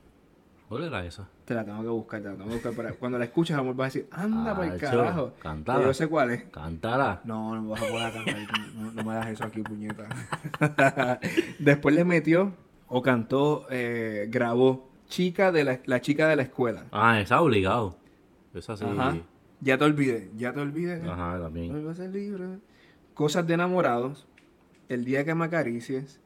[0.68, 1.30] ¿Cuál era esa?
[1.46, 2.74] Te la tengo que buscar, te la tengo que buscar.
[2.74, 5.34] Para, cuando la escuches, amor, vas a decir, anda para el carajo.
[5.40, 5.78] cántala.
[5.80, 6.44] Pero Yo sé cuál es.
[6.46, 7.22] Cántala.
[7.24, 8.36] No, no me vas a poder cantar.
[8.76, 10.10] No, no me das eso aquí, puñeta.
[11.60, 12.52] Después le metió
[12.88, 16.86] o cantó, eh, grabó Chica de la, la chica de la escuela.
[16.92, 17.96] Ah, esa obligado.
[18.56, 18.84] Esa sí.
[18.86, 19.16] Ajá.
[19.62, 21.02] Ya te olvidé, ya te olvidé.
[21.10, 21.74] Ajá, también.
[21.74, 22.60] Hoy a ser libre.
[23.14, 24.28] Cosas de enamorados.
[24.90, 26.20] El día que me acaricies.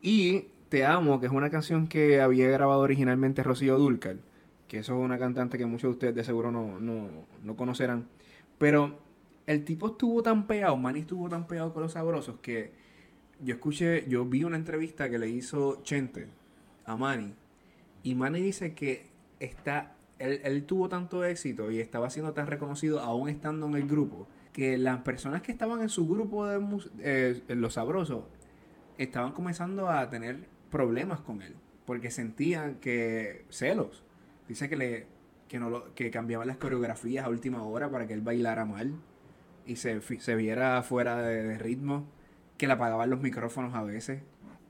[0.00, 4.20] Y Te amo, que es una canción que había grabado originalmente Rocío Dúrcal.
[4.66, 7.08] Que eso es una cantante que muchos de ustedes de seguro no, no,
[7.44, 8.08] no conocerán.
[8.58, 8.98] Pero
[9.46, 12.72] el tipo estuvo tan pegado, Manny estuvo tan pegado con los sabrosos que
[13.40, 16.28] yo escuché, yo vi una entrevista que le hizo Chente
[16.86, 17.34] a Manny.
[18.02, 19.06] Y Manny dice que
[19.40, 23.86] está, él, él tuvo tanto éxito y estaba siendo tan reconocido aún estando en el
[23.88, 26.60] grupo, que las personas que estaban en su grupo de
[27.00, 28.24] eh, los sabrosos
[28.98, 31.54] estaban comenzando a tener problemas con él,
[31.86, 34.02] porque sentían que celos.
[34.48, 35.06] Dice que le
[35.48, 38.94] que no lo- que cambiaban las coreografías a última hora para que él bailara mal
[39.66, 42.06] y se, se viera fuera de, de ritmo,
[42.56, 44.22] que le apagaban los micrófonos a veces.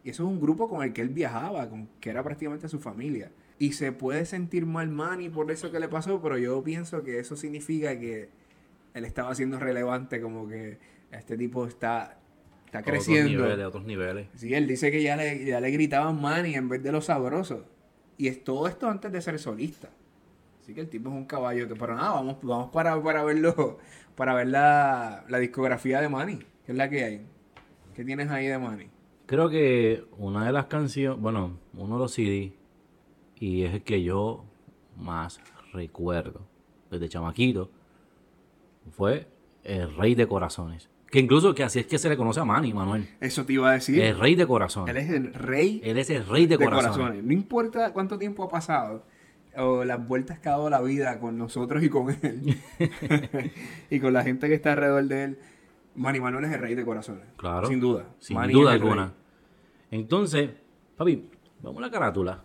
[0.03, 2.81] Y eso es un grupo con el que él viajaba, con, que era prácticamente su
[2.81, 3.31] familia.
[3.59, 7.19] Y se puede sentir mal Manny por eso que le pasó, pero yo pienso que
[7.19, 8.29] eso significa que
[8.95, 10.79] él estaba siendo relevante, como que
[11.13, 12.19] este tipo está,
[12.67, 13.31] está A creciendo.
[13.31, 14.29] Otros niveles, otros niveles.
[14.35, 17.63] Sí, él dice que ya le, ya le gritaban Manny en vez de los sabrosos.
[18.19, 19.89] Y es todo esto antes de ser solista.
[20.61, 21.69] Así que el tipo es un caballo.
[21.69, 23.79] Pero nada, vamos, vamos para, para verlo,
[24.17, 27.27] para ver la, la discografía de Manny, que es la que hay.
[27.95, 28.89] ¿Qué tienes ahí de Manny?
[29.27, 32.53] Creo que una de las canciones, bueno, uno de los CD,
[33.39, 34.45] y es el que yo
[34.97, 35.41] más
[35.73, 36.43] recuerdo
[36.91, 37.71] desde chamaquito,
[38.97, 39.27] fue
[39.63, 40.89] El Rey de Corazones.
[41.11, 43.09] Que incluso que así es que se le conoce a Manny, Manuel.
[43.21, 44.01] Eso te iba a decir.
[44.01, 44.97] El Rey de Él Corazones.
[44.97, 46.97] es el rey Él es el Rey de, de Corazones.
[46.97, 47.25] corazones.
[47.25, 49.05] No importa cuánto tiempo ha pasado
[49.57, 52.57] o las vueltas que ha dado la vida con nosotros y con él
[53.91, 55.39] y con la gente que está alrededor de él.
[55.95, 57.23] Manny Manuel es el rey de corazones.
[57.37, 57.69] Claro.
[57.69, 58.07] Sin duda.
[58.19, 59.13] Sin Manny duda alguna.
[59.93, 60.51] Entonces,
[60.97, 61.31] papi,
[61.63, 62.43] vamos a la carátula.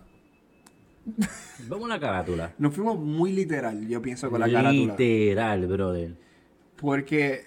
[1.67, 2.53] Vamos a la carátula.
[2.57, 4.95] Nos fuimos muy literal, yo pienso, con la carátula.
[4.97, 6.15] Literal, brother.
[6.75, 7.45] Porque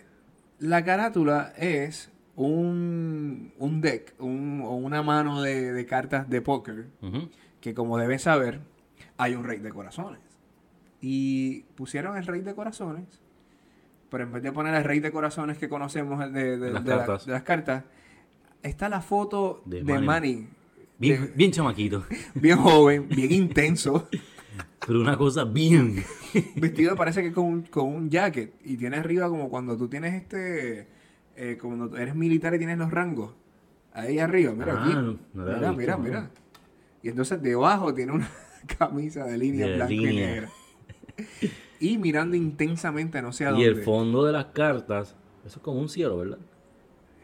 [0.58, 6.86] la carátula es un, un deck, un- o una mano de, de cartas de póker,
[7.60, 8.60] que como debes saber,
[9.16, 10.20] hay un rey de corazones.
[11.00, 13.04] Y pusieron el rey de corazones,
[14.10, 16.96] pero en vez de poner el rey de corazones que conocemos de, de- Las la-
[16.98, 17.26] cartas.
[17.26, 17.84] de las cartas,
[18.62, 20.06] está la foto De de, Manny.
[20.06, 20.48] Manny,
[21.02, 22.04] Bien, de- bien chamaquito.
[22.34, 24.08] bien joven, bien intenso.
[24.86, 26.02] Pero una cosa bien.
[26.56, 30.14] Vestido parece que con un, con un jacket y tiene arriba como cuando tú tienes
[30.14, 30.88] este,
[31.36, 33.32] eh, cuando eres militar y tienes los rangos.
[33.92, 34.94] Ahí arriba, mira Ah, aquí.
[34.94, 36.02] no- no mira, visto, mira, no.
[36.02, 36.30] mira.
[37.02, 38.30] Y entonces debajo tiene una
[38.78, 40.48] camisa de línea De blanca y negra.
[41.78, 43.66] Y mirando intensamente no sé a Y dónde.
[43.68, 46.38] el fondo de las cartas, eso es como un cielo, ¿verdad?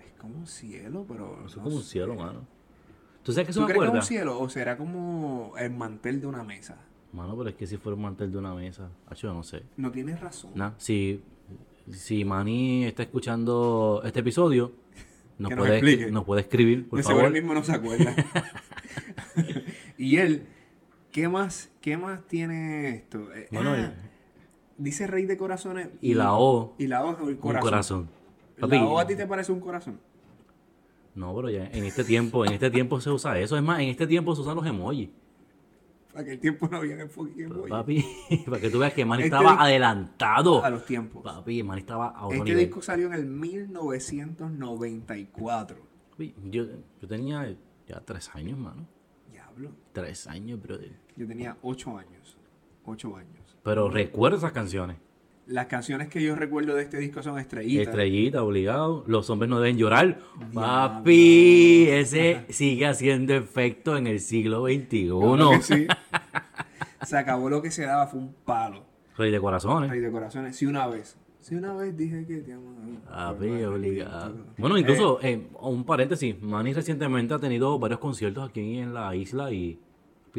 [0.06, 1.38] Es como un cielo, pero...
[1.46, 2.46] Eso es como un cielo, mano.
[3.22, 5.70] ¿Tú sabes que eso ¿Tú me crees que es un cielo o será como el
[5.70, 6.78] mantel de una mesa?
[7.12, 9.62] Mano, pero es que si fuera un mantel de una mesa, yo no sé.
[9.76, 10.50] No tienes razón.
[10.54, 11.22] Nah, si,
[11.90, 14.72] si Manny está escuchando este episodio,
[15.38, 17.30] nos, puede, nos puede escribir, por de favor.
[17.30, 18.14] mismo no se acuerda.
[19.98, 20.46] y él,
[21.12, 23.32] ¿qué más, qué más tiene esto?
[23.34, 23.94] Eh, Bueno, ah, el-
[24.76, 25.88] dice rey de corazones.
[26.00, 27.60] Y la O, Y la O es el un corazón.
[27.70, 28.10] corazón.
[28.58, 30.00] ¿La O a ti te parece un corazón?
[31.18, 33.56] No, pero ya en este tiempo, en este tiempo se usa eso.
[33.56, 35.08] Es más, en este tiempo se usan los emojis.
[36.14, 37.70] Aquel tiempo no había el fucking emoji.
[37.70, 38.04] Papi,
[38.46, 40.64] para que tú veas que Manny Este estaba adelantado.
[40.64, 41.22] A los tiempos.
[41.22, 42.66] Papi, Manny estaba a otro Este nivel.
[42.66, 45.76] disco salió en el 1994.
[46.10, 46.64] Papi, yo,
[47.00, 48.86] yo tenía ya tres años, mano.
[49.30, 49.70] Diablo.
[49.92, 50.92] Tres años, brother.
[51.16, 52.36] Yo tenía 8 años.
[52.84, 53.56] 8 años.
[53.62, 54.96] Pero recuerdo esas canciones.
[55.48, 57.82] Las canciones que yo recuerdo de este disco son Estrellita.
[57.82, 59.02] Estrellita, obligado.
[59.06, 60.20] Los hombres no deben llorar.
[60.52, 65.08] Papi, ese sigue haciendo efecto en el siglo XXI.
[65.08, 65.86] Claro sí.
[67.02, 68.84] Se acabó lo que se daba, fue un palo.
[69.16, 69.90] Rey de corazones.
[69.90, 71.16] Rey de corazones, sí, una vez.
[71.40, 72.74] Si una vez dije que te amo.
[73.38, 74.36] Pi, vale, obligado.
[74.58, 79.50] Bueno, incluso, eh, un paréntesis, Manny recientemente ha tenido varios conciertos aquí en la isla
[79.50, 79.80] y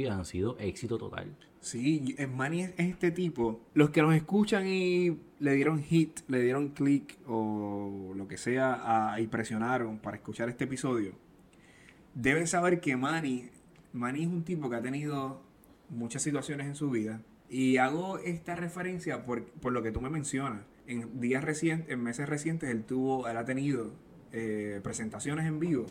[0.08, 1.36] han sido éxito total.
[1.62, 3.62] Sí, Manny es es este tipo.
[3.74, 9.12] Los que nos escuchan y le dieron hit, le dieron click o lo que sea
[9.14, 11.14] a- y presionaron para escuchar este episodio,
[12.16, 13.50] deben saber que Manny,
[13.94, 15.42] Manny es un tipo que ha tenido
[15.90, 17.22] muchas situaciones en su vida.
[17.50, 20.62] Y hago esta referencia por, por lo que tú me mencionas.
[20.88, 23.92] En días recientes, en meses recientes, él tuvo, ha tenido
[24.32, 25.88] eh, presentaciones en vivo.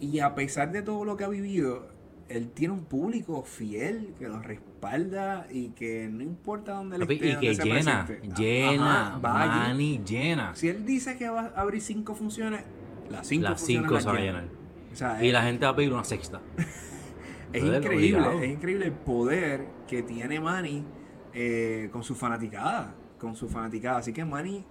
[0.00, 1.88] Y a pesar de todo lo que ha vivido,
[2.28, 7.28] él tiene un público fiel que lo respalda y que no importa dónde Papi, esté,
[7.28, 8.28] y que llena, presente.
[8.36, 9.18] llena, Ajá.
[9.18, 10.54] Manny llena.
[10.54, 12.64] Si él dice que va a abrir cinco funciones,
[13.10, 14.40] las cinco Las cinco las se van a llena.
[14.42, 14.54] llenar.
[14.92, 16.40] O sea, Y es, la gente va a pedir una sexta.
[17.52, 18.42] es increíble, obligado.
[18.42, 20.84] es increíble el poder que tiene Manny
[21.32, 23.98] eh, con su fanaticada, con su fanaticada.
[23.98, 24.64] Así que Manny,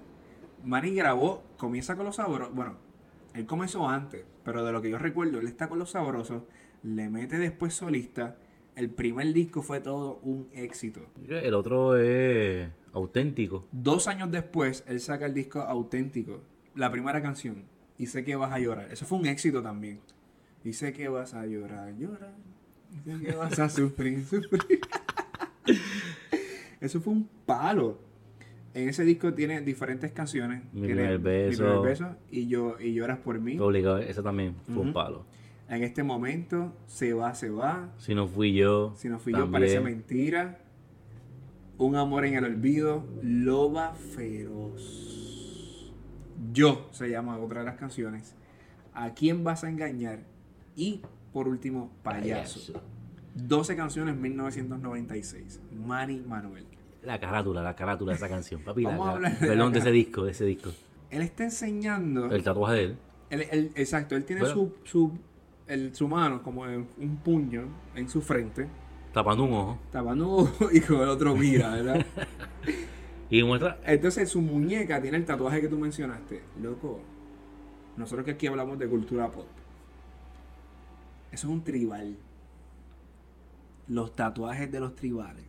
[0.64, 2.76] Manny grabó, comienza con los sabrosos, bueno,
[3.34, 6.44] él comenzó antes, pero de lo que yo recuerdo, él está con los sabrosos,
[6.96, 8.38] le mete después solista.
[8.76, 11.02] El primer disco fue todo un éxito.
[11.28, 13.66] El otro es auténtico.
[13.72, 16.42] Dos años después, él saca el disco auténtico,
[16.76, 17.64] la primera canción,
[17.98, 18.92] y sé que vas a llorar.
[18.92, 20.00] Eso fue un éxito también.
[20.64, 22.36] Y sé que vas a llorar, llorar.
[22.92, 24.80] Y sé que vas a sufrir, sufrir.
[26.80, 28.00] Eso fue un palo.
[28.74, 30.62] En ese disco tiene diferentes canciones.
[30.72, 31.64] Mi primer beso.
[31.64, 33.58] Mi primer beso y, yo, y lloras por mí.
[33.58, 35.26] Obligado, ese también fue un palo.
[35.70, 37.90] En este momento, se va, se va.
[37.98, 38.94] Si no fui yo.
[38.96, 39.52] Si no fui yo, también.
[39.62, 40.60] parece mentira.
[41.78, 43.04] Un amor en el olvido.
[43.22, 45.94] Loba feroz.
[46.54, 48.36] Yo se llama otra de las canciones.
[48.94, 50.20] ¿A quién vas a engañar?
[50.76, 51.02] Y
[51.34, 52.74] por último, payaso.
[53.36, 55.60] 12 canciones 1996.
[55.86, 56.66] Manny Manuel.
[57.04, 58.62] La carátula, la carátula de esa canción.
[58.64, 60.72] Papi, la Vamos a ca- hablar de la Perdón, de ese disco, de ese disco.
[61.10, 62.26] Él está enseñando.
[62.32, 62.98] El tatuaje de él.
[63.30, 64.56] él- él- exacto, él tiene Bueno.
[64.56, 65.12] su, su,
[65.68, 67.64] el- su mano como un puño
[67.96, 68.68] en su frente.
[69.14, 69.80] Tapando un ojo.
[69.92, 72.06] Tapando un ojo y con el otro mira, ¿verdad?
[73.30, 73.78] Y muestra.
[73.86, 76.42] Entonces su muñeca tiene el tatuaje que tú mencionaste.
[76.62, 77.02] Loco,
[77.98, 79.48] nosotros que aquí hablamos de cultura pop.
[81.30, 82.16] Eso es un tribal.
[83.90, 85.44] Los tatuajes de los tribales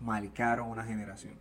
[0.00, 1.34] marcaron una generación.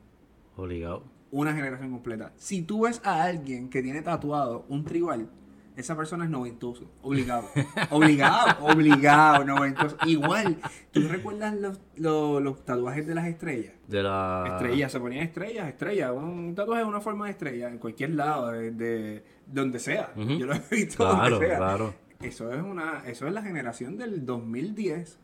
[0.58, 1.04] Obligado.
[1.32, 2.34] Una generación completa.
[2.36, 5.30] Si tú ves a alguien que tiene tatuado un tribal,
[5.78, 6.92] esa persona es noventoso.
[7.02, 7.48] Obligado.
[7.92, 9.96] Obligado, obligado, noventoso.
[10.06, 10.58] Igual,
[10.92, 13.74] ¿tú recuerdas los, los, los tatuajes de las estrellas?
[13.88, 14.44] De la.
[14.48, 16.12] Estrellas, se ponían estrellas, estrellas.
[16.14, 20.14] Un tatuaje es una forma de estrella, en cualquier lado, de, de donde sea.
[20.16, 21.58] Yo lo he visto Claro, donde sea.
[21.58, 21.94] claro.
[22.20, 25.20] Eso es una, eso es la generación del 2010.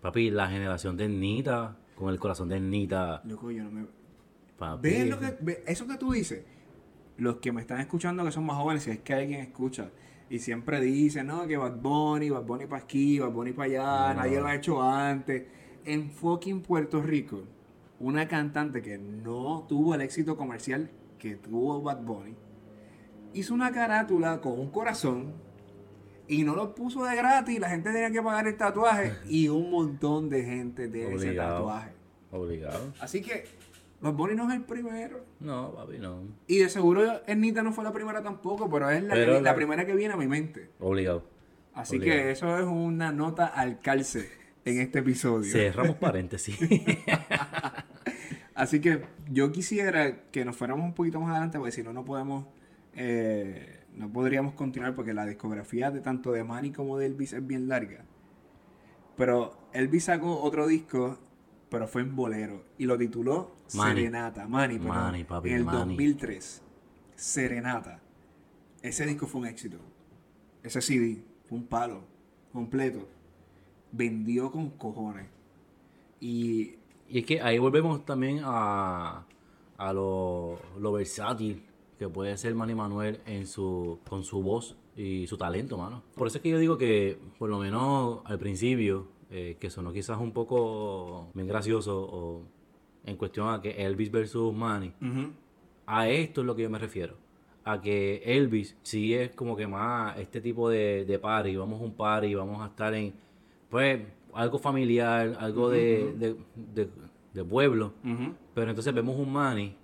[0.00, 1.76] Papi, la generación de Nita.
[1.96, 3.20] Con el corazón de Nita.
[3.24, 3.86] Loco, yo no me.
[4.56, 4.88] Papi.
[4.88, 6.44] ¿Ves lo que, ve- eso que tú dices?
[7.18, 9.90] Los que me están escuchando que son más jóvenes, si es que alguien escucha,
[10.30, 14.14] y siempre dicen, no, que Bad Bunny, Bad Bunny para aquí, Bad Bunny para allá,
[14.14, 14.20] No.
[14.22, 15.44] nadie lo ha hecho antes.
[15.84, 17.42] En fucking Puerto Rico,
[18.00, 22.34] una cantante que no tuvo el éxito comercial que tuvo Bad Bunny,
[23.34, 25.32] hizo una carátula con un corazón
[26.28, 29.70] y no lo puso de gratis, la gente tenía que pagar el tatuaje y un
[29.70, 31.92] montón de gente tiene ese tatuaje.
[32.30, 32.92] Obligado.
[33.00, 33.44] Así que
[34.00, 35.24] Bad Bunny no es el primero.
[35.40, 36.22] No, papi, no.
[36.46, 39.50] Y de seguro Ernita no fue la primera tampoco, pero es la, Pero que- la
[39.50, 40.70] la- primera que viene a mi mente.
[40.78, 41.24] Obligado.
[41.74, 42.20] Así Obligado.
[42.22, 44.28] que eso es una nota al calce
[44.64, 45.50] en este episodio.
[45.50, 46.58] Cerramos paréntesis.
[48.54, 52.04] Así que yo quisiera que nos fuéramos un poquito más adelante, porque si no, no
[52.04, 52.46] podemos,
[52.94, 57.46] eh, no podríamos continuar, porque la discografía de tanto de Manny como de Elvis es
[57.46, 58.04] bien larga.
[59.16, 61.18] Pero Elvis sacó otro disco,
[61.68, 64.00] pero fue en bolero, y lo tituló Manny.
[64.00, 64.46] Serenata.
[64.48, 65.96] Manny, perdón, Manny, papi, en el Manny.
[65.96, 66.62] 2003.
[67.16, 68.00] Serenata.
[68.82, 69.78] Ese disco fue un éxito.
[70.62, 72.02] Ese CD fue un palo
[72.52, 73.08] completo.
[73.92, 75.26] Vendió con cojones.
[76.20, 76.74] Y
[77.08, 79.24] Y es que ahí volvemos también a,
[79.76, 81.64] a lo, lo versátil
[81.98, 86.02] que puede ser Manny Manuel en su, con su voz y su talento, mano.
[86.14, 89.92] Por eso es que yo digo que, por lo menos al principio, eh, que sonó
[89.92, 92.42] quizás un poco bien gracioso o
[93.04, 94.92] en cuestión a que Elvis versus Manny,
[95.86, 97.14] a esto es lo que yo me refiero.
[97.64, 101.56] A que Elvis sí es como que más este tipo de, de party.
[101.56, 103.12] Vamos a un party, vamos a estar en,
[103.68, 104.00] pues,
[104.32, 106.36] algo familiar, algo de, de,
[106.74, 106.88] de-
[107.34, 107.92] de pueblo.
[108.54, 109.74] Pero entonces vemos un Manny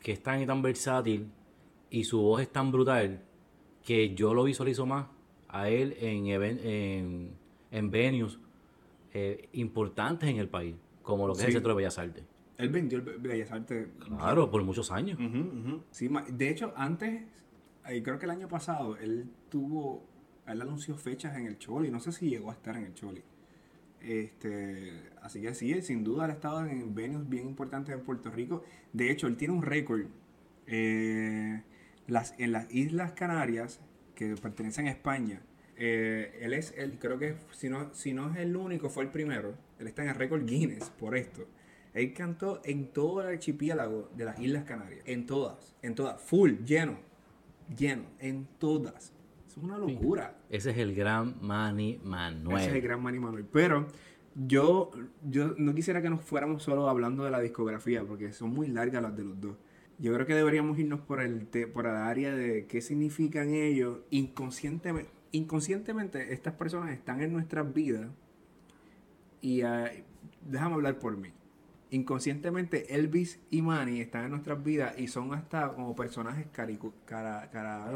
[0.00, 1.26] que es tan y tan versátil
[1.90, 3.20] y su voz es tan brutal
[3.84, 5.06] que yo lo visualizo más
[5.48, 7.30] a él en, en,
[7.70, 8.38] en venues
[9.12, 11.56] eh, importantes en el país, como lo que es el Sí.
[11.56, 12.24] Centro de Bellas Artes.
[12.60, 13.88] Él vendió el Be- Bellas Artes.
[14.06, 15.18] Claro, por muchos años.
[15.90, 17.22] Sí, de hecho, antes,
[17.84, 20.06] creo que el año pasado, él tuvo,
[20.46, 23.22] él anunció fechas en el Choli, no sé si llegó a estar en el Choli.
[24.00, 28.30] Este, así que sí, sin duda él ha estado en venues bien importantes en Puerto
[28.30, 28.62] Rico.
[28.92, 30.06] De hecho, él tiene un récord
[30.66, 31.62] eh,
[32.06, 33.80] las, en las Islas Canarias,
[34.14, 35.42] que pertenecen a España.
[35.76, 39.10] eh, él es el, creo que si no, si no es el único, fue el
[39.10, 39.54] primero.
[39.78, 41.46] Él está en el récord Guinness por esto.
[41.94, 45.00] Él cantó en todo el archipiélago de las Islas Canarias.
[45.06, 45.74] En todas.
[45.82, 46.20] En todas.
[46.22, 46.98] Full, lleno.
[47.76, 48.04] Lleno.
[48.18, 49.12] En todas.
[49.48, 50.36] Es una locura.
[50.48, 52.58] Ese es el gran Manny Manuel.
[52.58, 53.44] Ese es el gran Manny Manuel.
[53.52, 53.88] Pero
[54.36, 54.92] yo,
[55.28, 59.02] yo no quisiera que nos fuéramos solo hablando de la discografía, porque son muy largas
[59.02, 59.56] las de los dos.
[59.98, 63.98] Yo creo que deberíamos irnos por el, te- por el área de qué significan ellos
[64.10, 65.10] inconscientemente.
[65.32, 68.08] Inconscientemente, estas personas están en nuestras vidas
[69.40, 69.90] y ah,
[70.48, 71.30] déjame hablar por mí.
[71.90, 77.48] Inconscientemente, Elvis y Manny están en nuestras vidas y son hasta como personajes caricu- cara-
[77.50, 77.90] cara-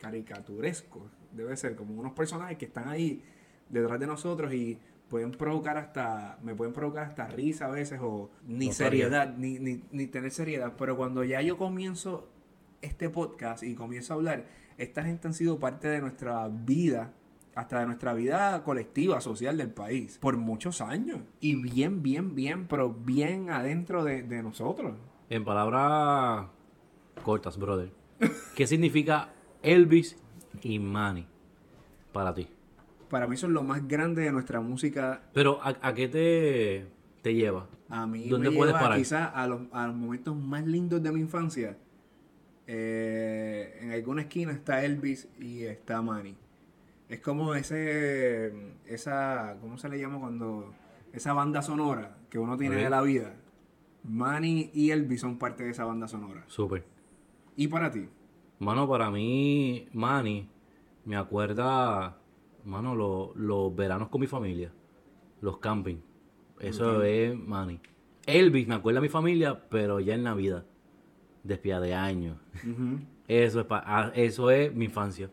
[0.00, 1.10] caricaturescos.
[1.32, 3.22] Debe ser como unos personajes que están ahí
[3.68, 8.30] detrás de nosotros y pueden provocar hasta, me pueden provocar hasta risa a veces o
[8.46, 10.74] ni seriedad, ni, ni, ni tener seriedad.
[10.78, 12.28] Pero cuando ya yo comienzo
[12.82, 14.46] este podcast y comienzo a hablar,
[14.76, 17.12] esta gente han sido parte de nuestra vida,
[17.54, 21.20] hasta de nuestra vida colectiva, social del país, por muchos años.
[21.40, 24.94] Y bien, bien, bien, pero bien adentro de, de nosotros.
[25.30, 26.46] En palabras
[27.22, 27.90] cortas, brother.
[28.54, 29.30] ¿Qué significa
[29.62, 30.16] Elvis
[30.62, 31.26] y Manny
[32.12, 32.48] para ti?
[33.08, 35.22] Para mí son lo más grande de nuestra música.
[35.32, 36.86] Pero ¿a, a qué te,
[37.22, 37.68] te lleva?
[37.88, 38.98] A mí ¿Dónde me puedes lleva parar?
[38.98, 41.76] quizás a los, a los momentos más lindos de mi infancia.
[42.66, 46.34] Eh, en alguna esquina está Elvis y está Manny.
[47.08, 48.52] Es como ese,
[48.86, 50.72] esa, ¿cómo se le llama cuando?
[51.12, 53.34] Esa banda sonora que uno tiene de la vida.
[54.02, 56.44] Manny y Elvis son parte de esa banda sonora.
[56.48, 56.84] Súper.
[57.56, 58.08] ¿Y para ti?
[58.58, 60.48] Mano, para mí, Manny,
[61.04, 62.18] me acuerda,
[62.64, 64.72] mano, lo- los veranos con mi familia,
[65.40, 65.96] los camping.
[66.58, 67.80] Eso es Manny.
[68.26, 70.64] Elvis me acuerda a mi familia, pero ya en Navidad,
[71.42, 72.38] despida de años.
[72.62, 72.98] Ujú.
[73.28, 75.30] Eso es, pa- ah, eso es mi infancia,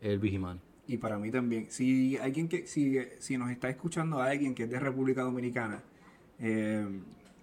[0.00, 0.60] Elvis y Manny.
[0.86, 1.66] Y para mí también.
[1.70, 5.82] Si alguien que, si, si nos está escuchando a alguien que es de República Dominicana,
[6.38, 6.86] eh,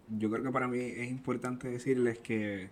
[0.10, 2.70] yo creo que para mí es importante decirles que,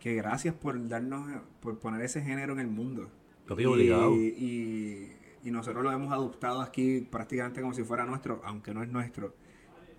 [0.00, 3.10] que gracias por darnos, por poner ese género en el mundo.
[3.48, 4.14] Obligado.
[4.16, 5.12] Y,
[5.44, 9.34] y nosotros lo hemos adoptado aquí prácticamente como si fuera nuestro, aunque no es nuestro.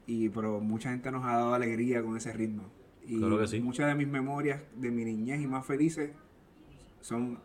[0.06, 2.64] Y pero mucha gente nos ha dado alegría con ese ritmo.
[3.06, 3.62] Y Claro que sí.
[3.62, 6.12] muchas de mis memorias de mi niñez y más felices
[7.00, 7.40] son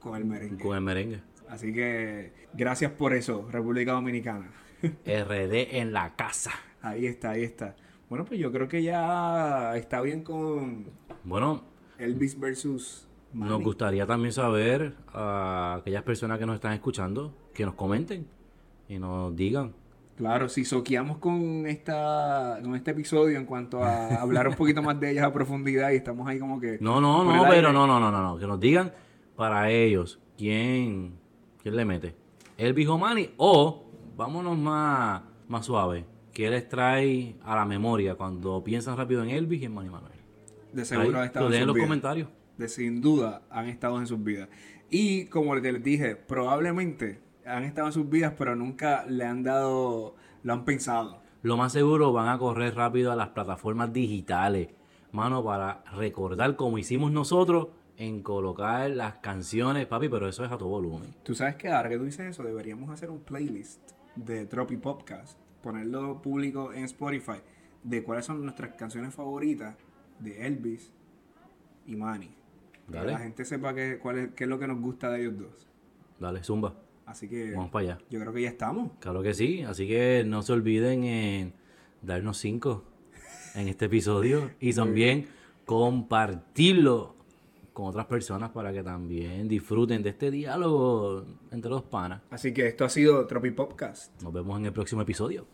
[0.00, 0.62] con el merengue.
[0.62, 1.20] Con el merengue.
[1.52, 4.50] Así que gracias por eso, República Dominicana.
[4.82, 6.50] RD en la casa.
[6.80, 7.76] Ahí está, ahí está.
[8.08, 10.86] Bueno, pues yo creo que ya está bien con
[11.24, 11.62] Bueno,
[11.98, 13.50] Elvis versus Manny.
[13.50, 18.26] nos gustaría también saber a aquellas personas que nos están escuchando, que nos comenten
[18.88, 19.74] y nos digan
[20.16, 24.98] Claro, si soqueamos con esta con este episodio en cuanto a hablar un poquito más
[24.98, 28.00] de ellas a profundidad y estamos ahí como que No, no, no, pero no, no,
[28.00, 28.38] no, no, no.
[28.38, 28.90] Que nos digan
[29.36, 31.21] para ellos quién,
[31.62, 32.14] quién le mete.
[32.58, 33.84] Elvis o Manny o
[34.16, 36.04] vámonos más, más suave.
[36.32, 40.12] ¿Qué les trae a la memoria cuando piensan rápido en Elvis y en Manny Manuel?
[40.72, 41.86] de seguro han estado lo en dejen en sus los vidas.
[41.86, 42.28] comentarios.
[42.56, 44.48] De sin duda han estado en sus vidas.
[44.90, 50.14] Y como les dije, probablemente han estado en sus vidas, pero nunca le han dado,
[50.42, 51.22] lo han pensado.
[51.42, 54.68] Lo más seguro van a correr rápido a las plataformas digitales,
[55.10, 60.58] mano, para recordar como hicimos nosotros en colocar las canciones, papi, pero eso es a
[60.58, 61.14] todo volumen.
[61.22, 63.80] Tú sabes que ahora que tú dices eso, deberíamos hacer un playlist
[64.16, 67.40] de Tropi Podcast, ponerlo público en Spotify,
[67.82, 69.76] de cuáles son nuestras canciones favoritas
[70.18, 70.92] de Elvis
[71.86, 72.30] y Manny.
[72.86, 73.12] Para que Dale.
[73.12, 75.68] la gente sepa qué, cuál es, qué es lo que nos gusta de ellos dos.
[76.18, 76.74] Dale, zumba,
[77.06, 77.98] Así que vamos para allá.
[78.10, 78.92] yo creo que ya estamos.
[79.00, 81.52] Claro que sí, así que no se olviden en
[82.00, 82.84] darnos cinco
[83.54, 85.26] en este episodio y también
[85.64, 87.16] compartirlo
[87.72, 92.20] con otras personas para que también disfruten de este diálogo entre los panas.
[92.30, 94.12] Así que esto ha sido Tropi Podcast.
[94.22, 95.46] Nos vemos en el próximo episodio.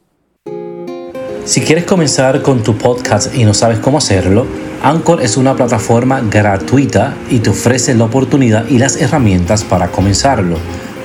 [1.44, 4.46] Si quieres comenzar con tu podcast y no sabes cómo hacerlo,
[4.82, 10.56] Anchor es una plataforma gratuita y te ofrece la oportunidad y las herramientas para comenzarlo.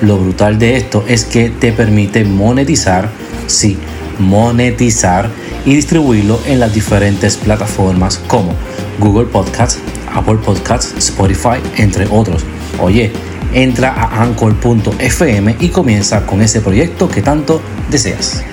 [0.02, 3.08] Lo brutal de esto es que te permite monetizar,
[3.46, 3.78] sí,
[4.18, 5.30] monetizar
[5.64, 8.54] y distribuirlo en las diferentes plataformas como
[8.98, 9.80] Google Podcasts,
[10.14, 12.44] Apple Podcasts, Spotify, entre otros.
[12.80, 13.12] Oye,
[13.52, 17.60] entra a anchor.fm y comienza con ese proyecto que tanto
[17.90, 18.44] deseas.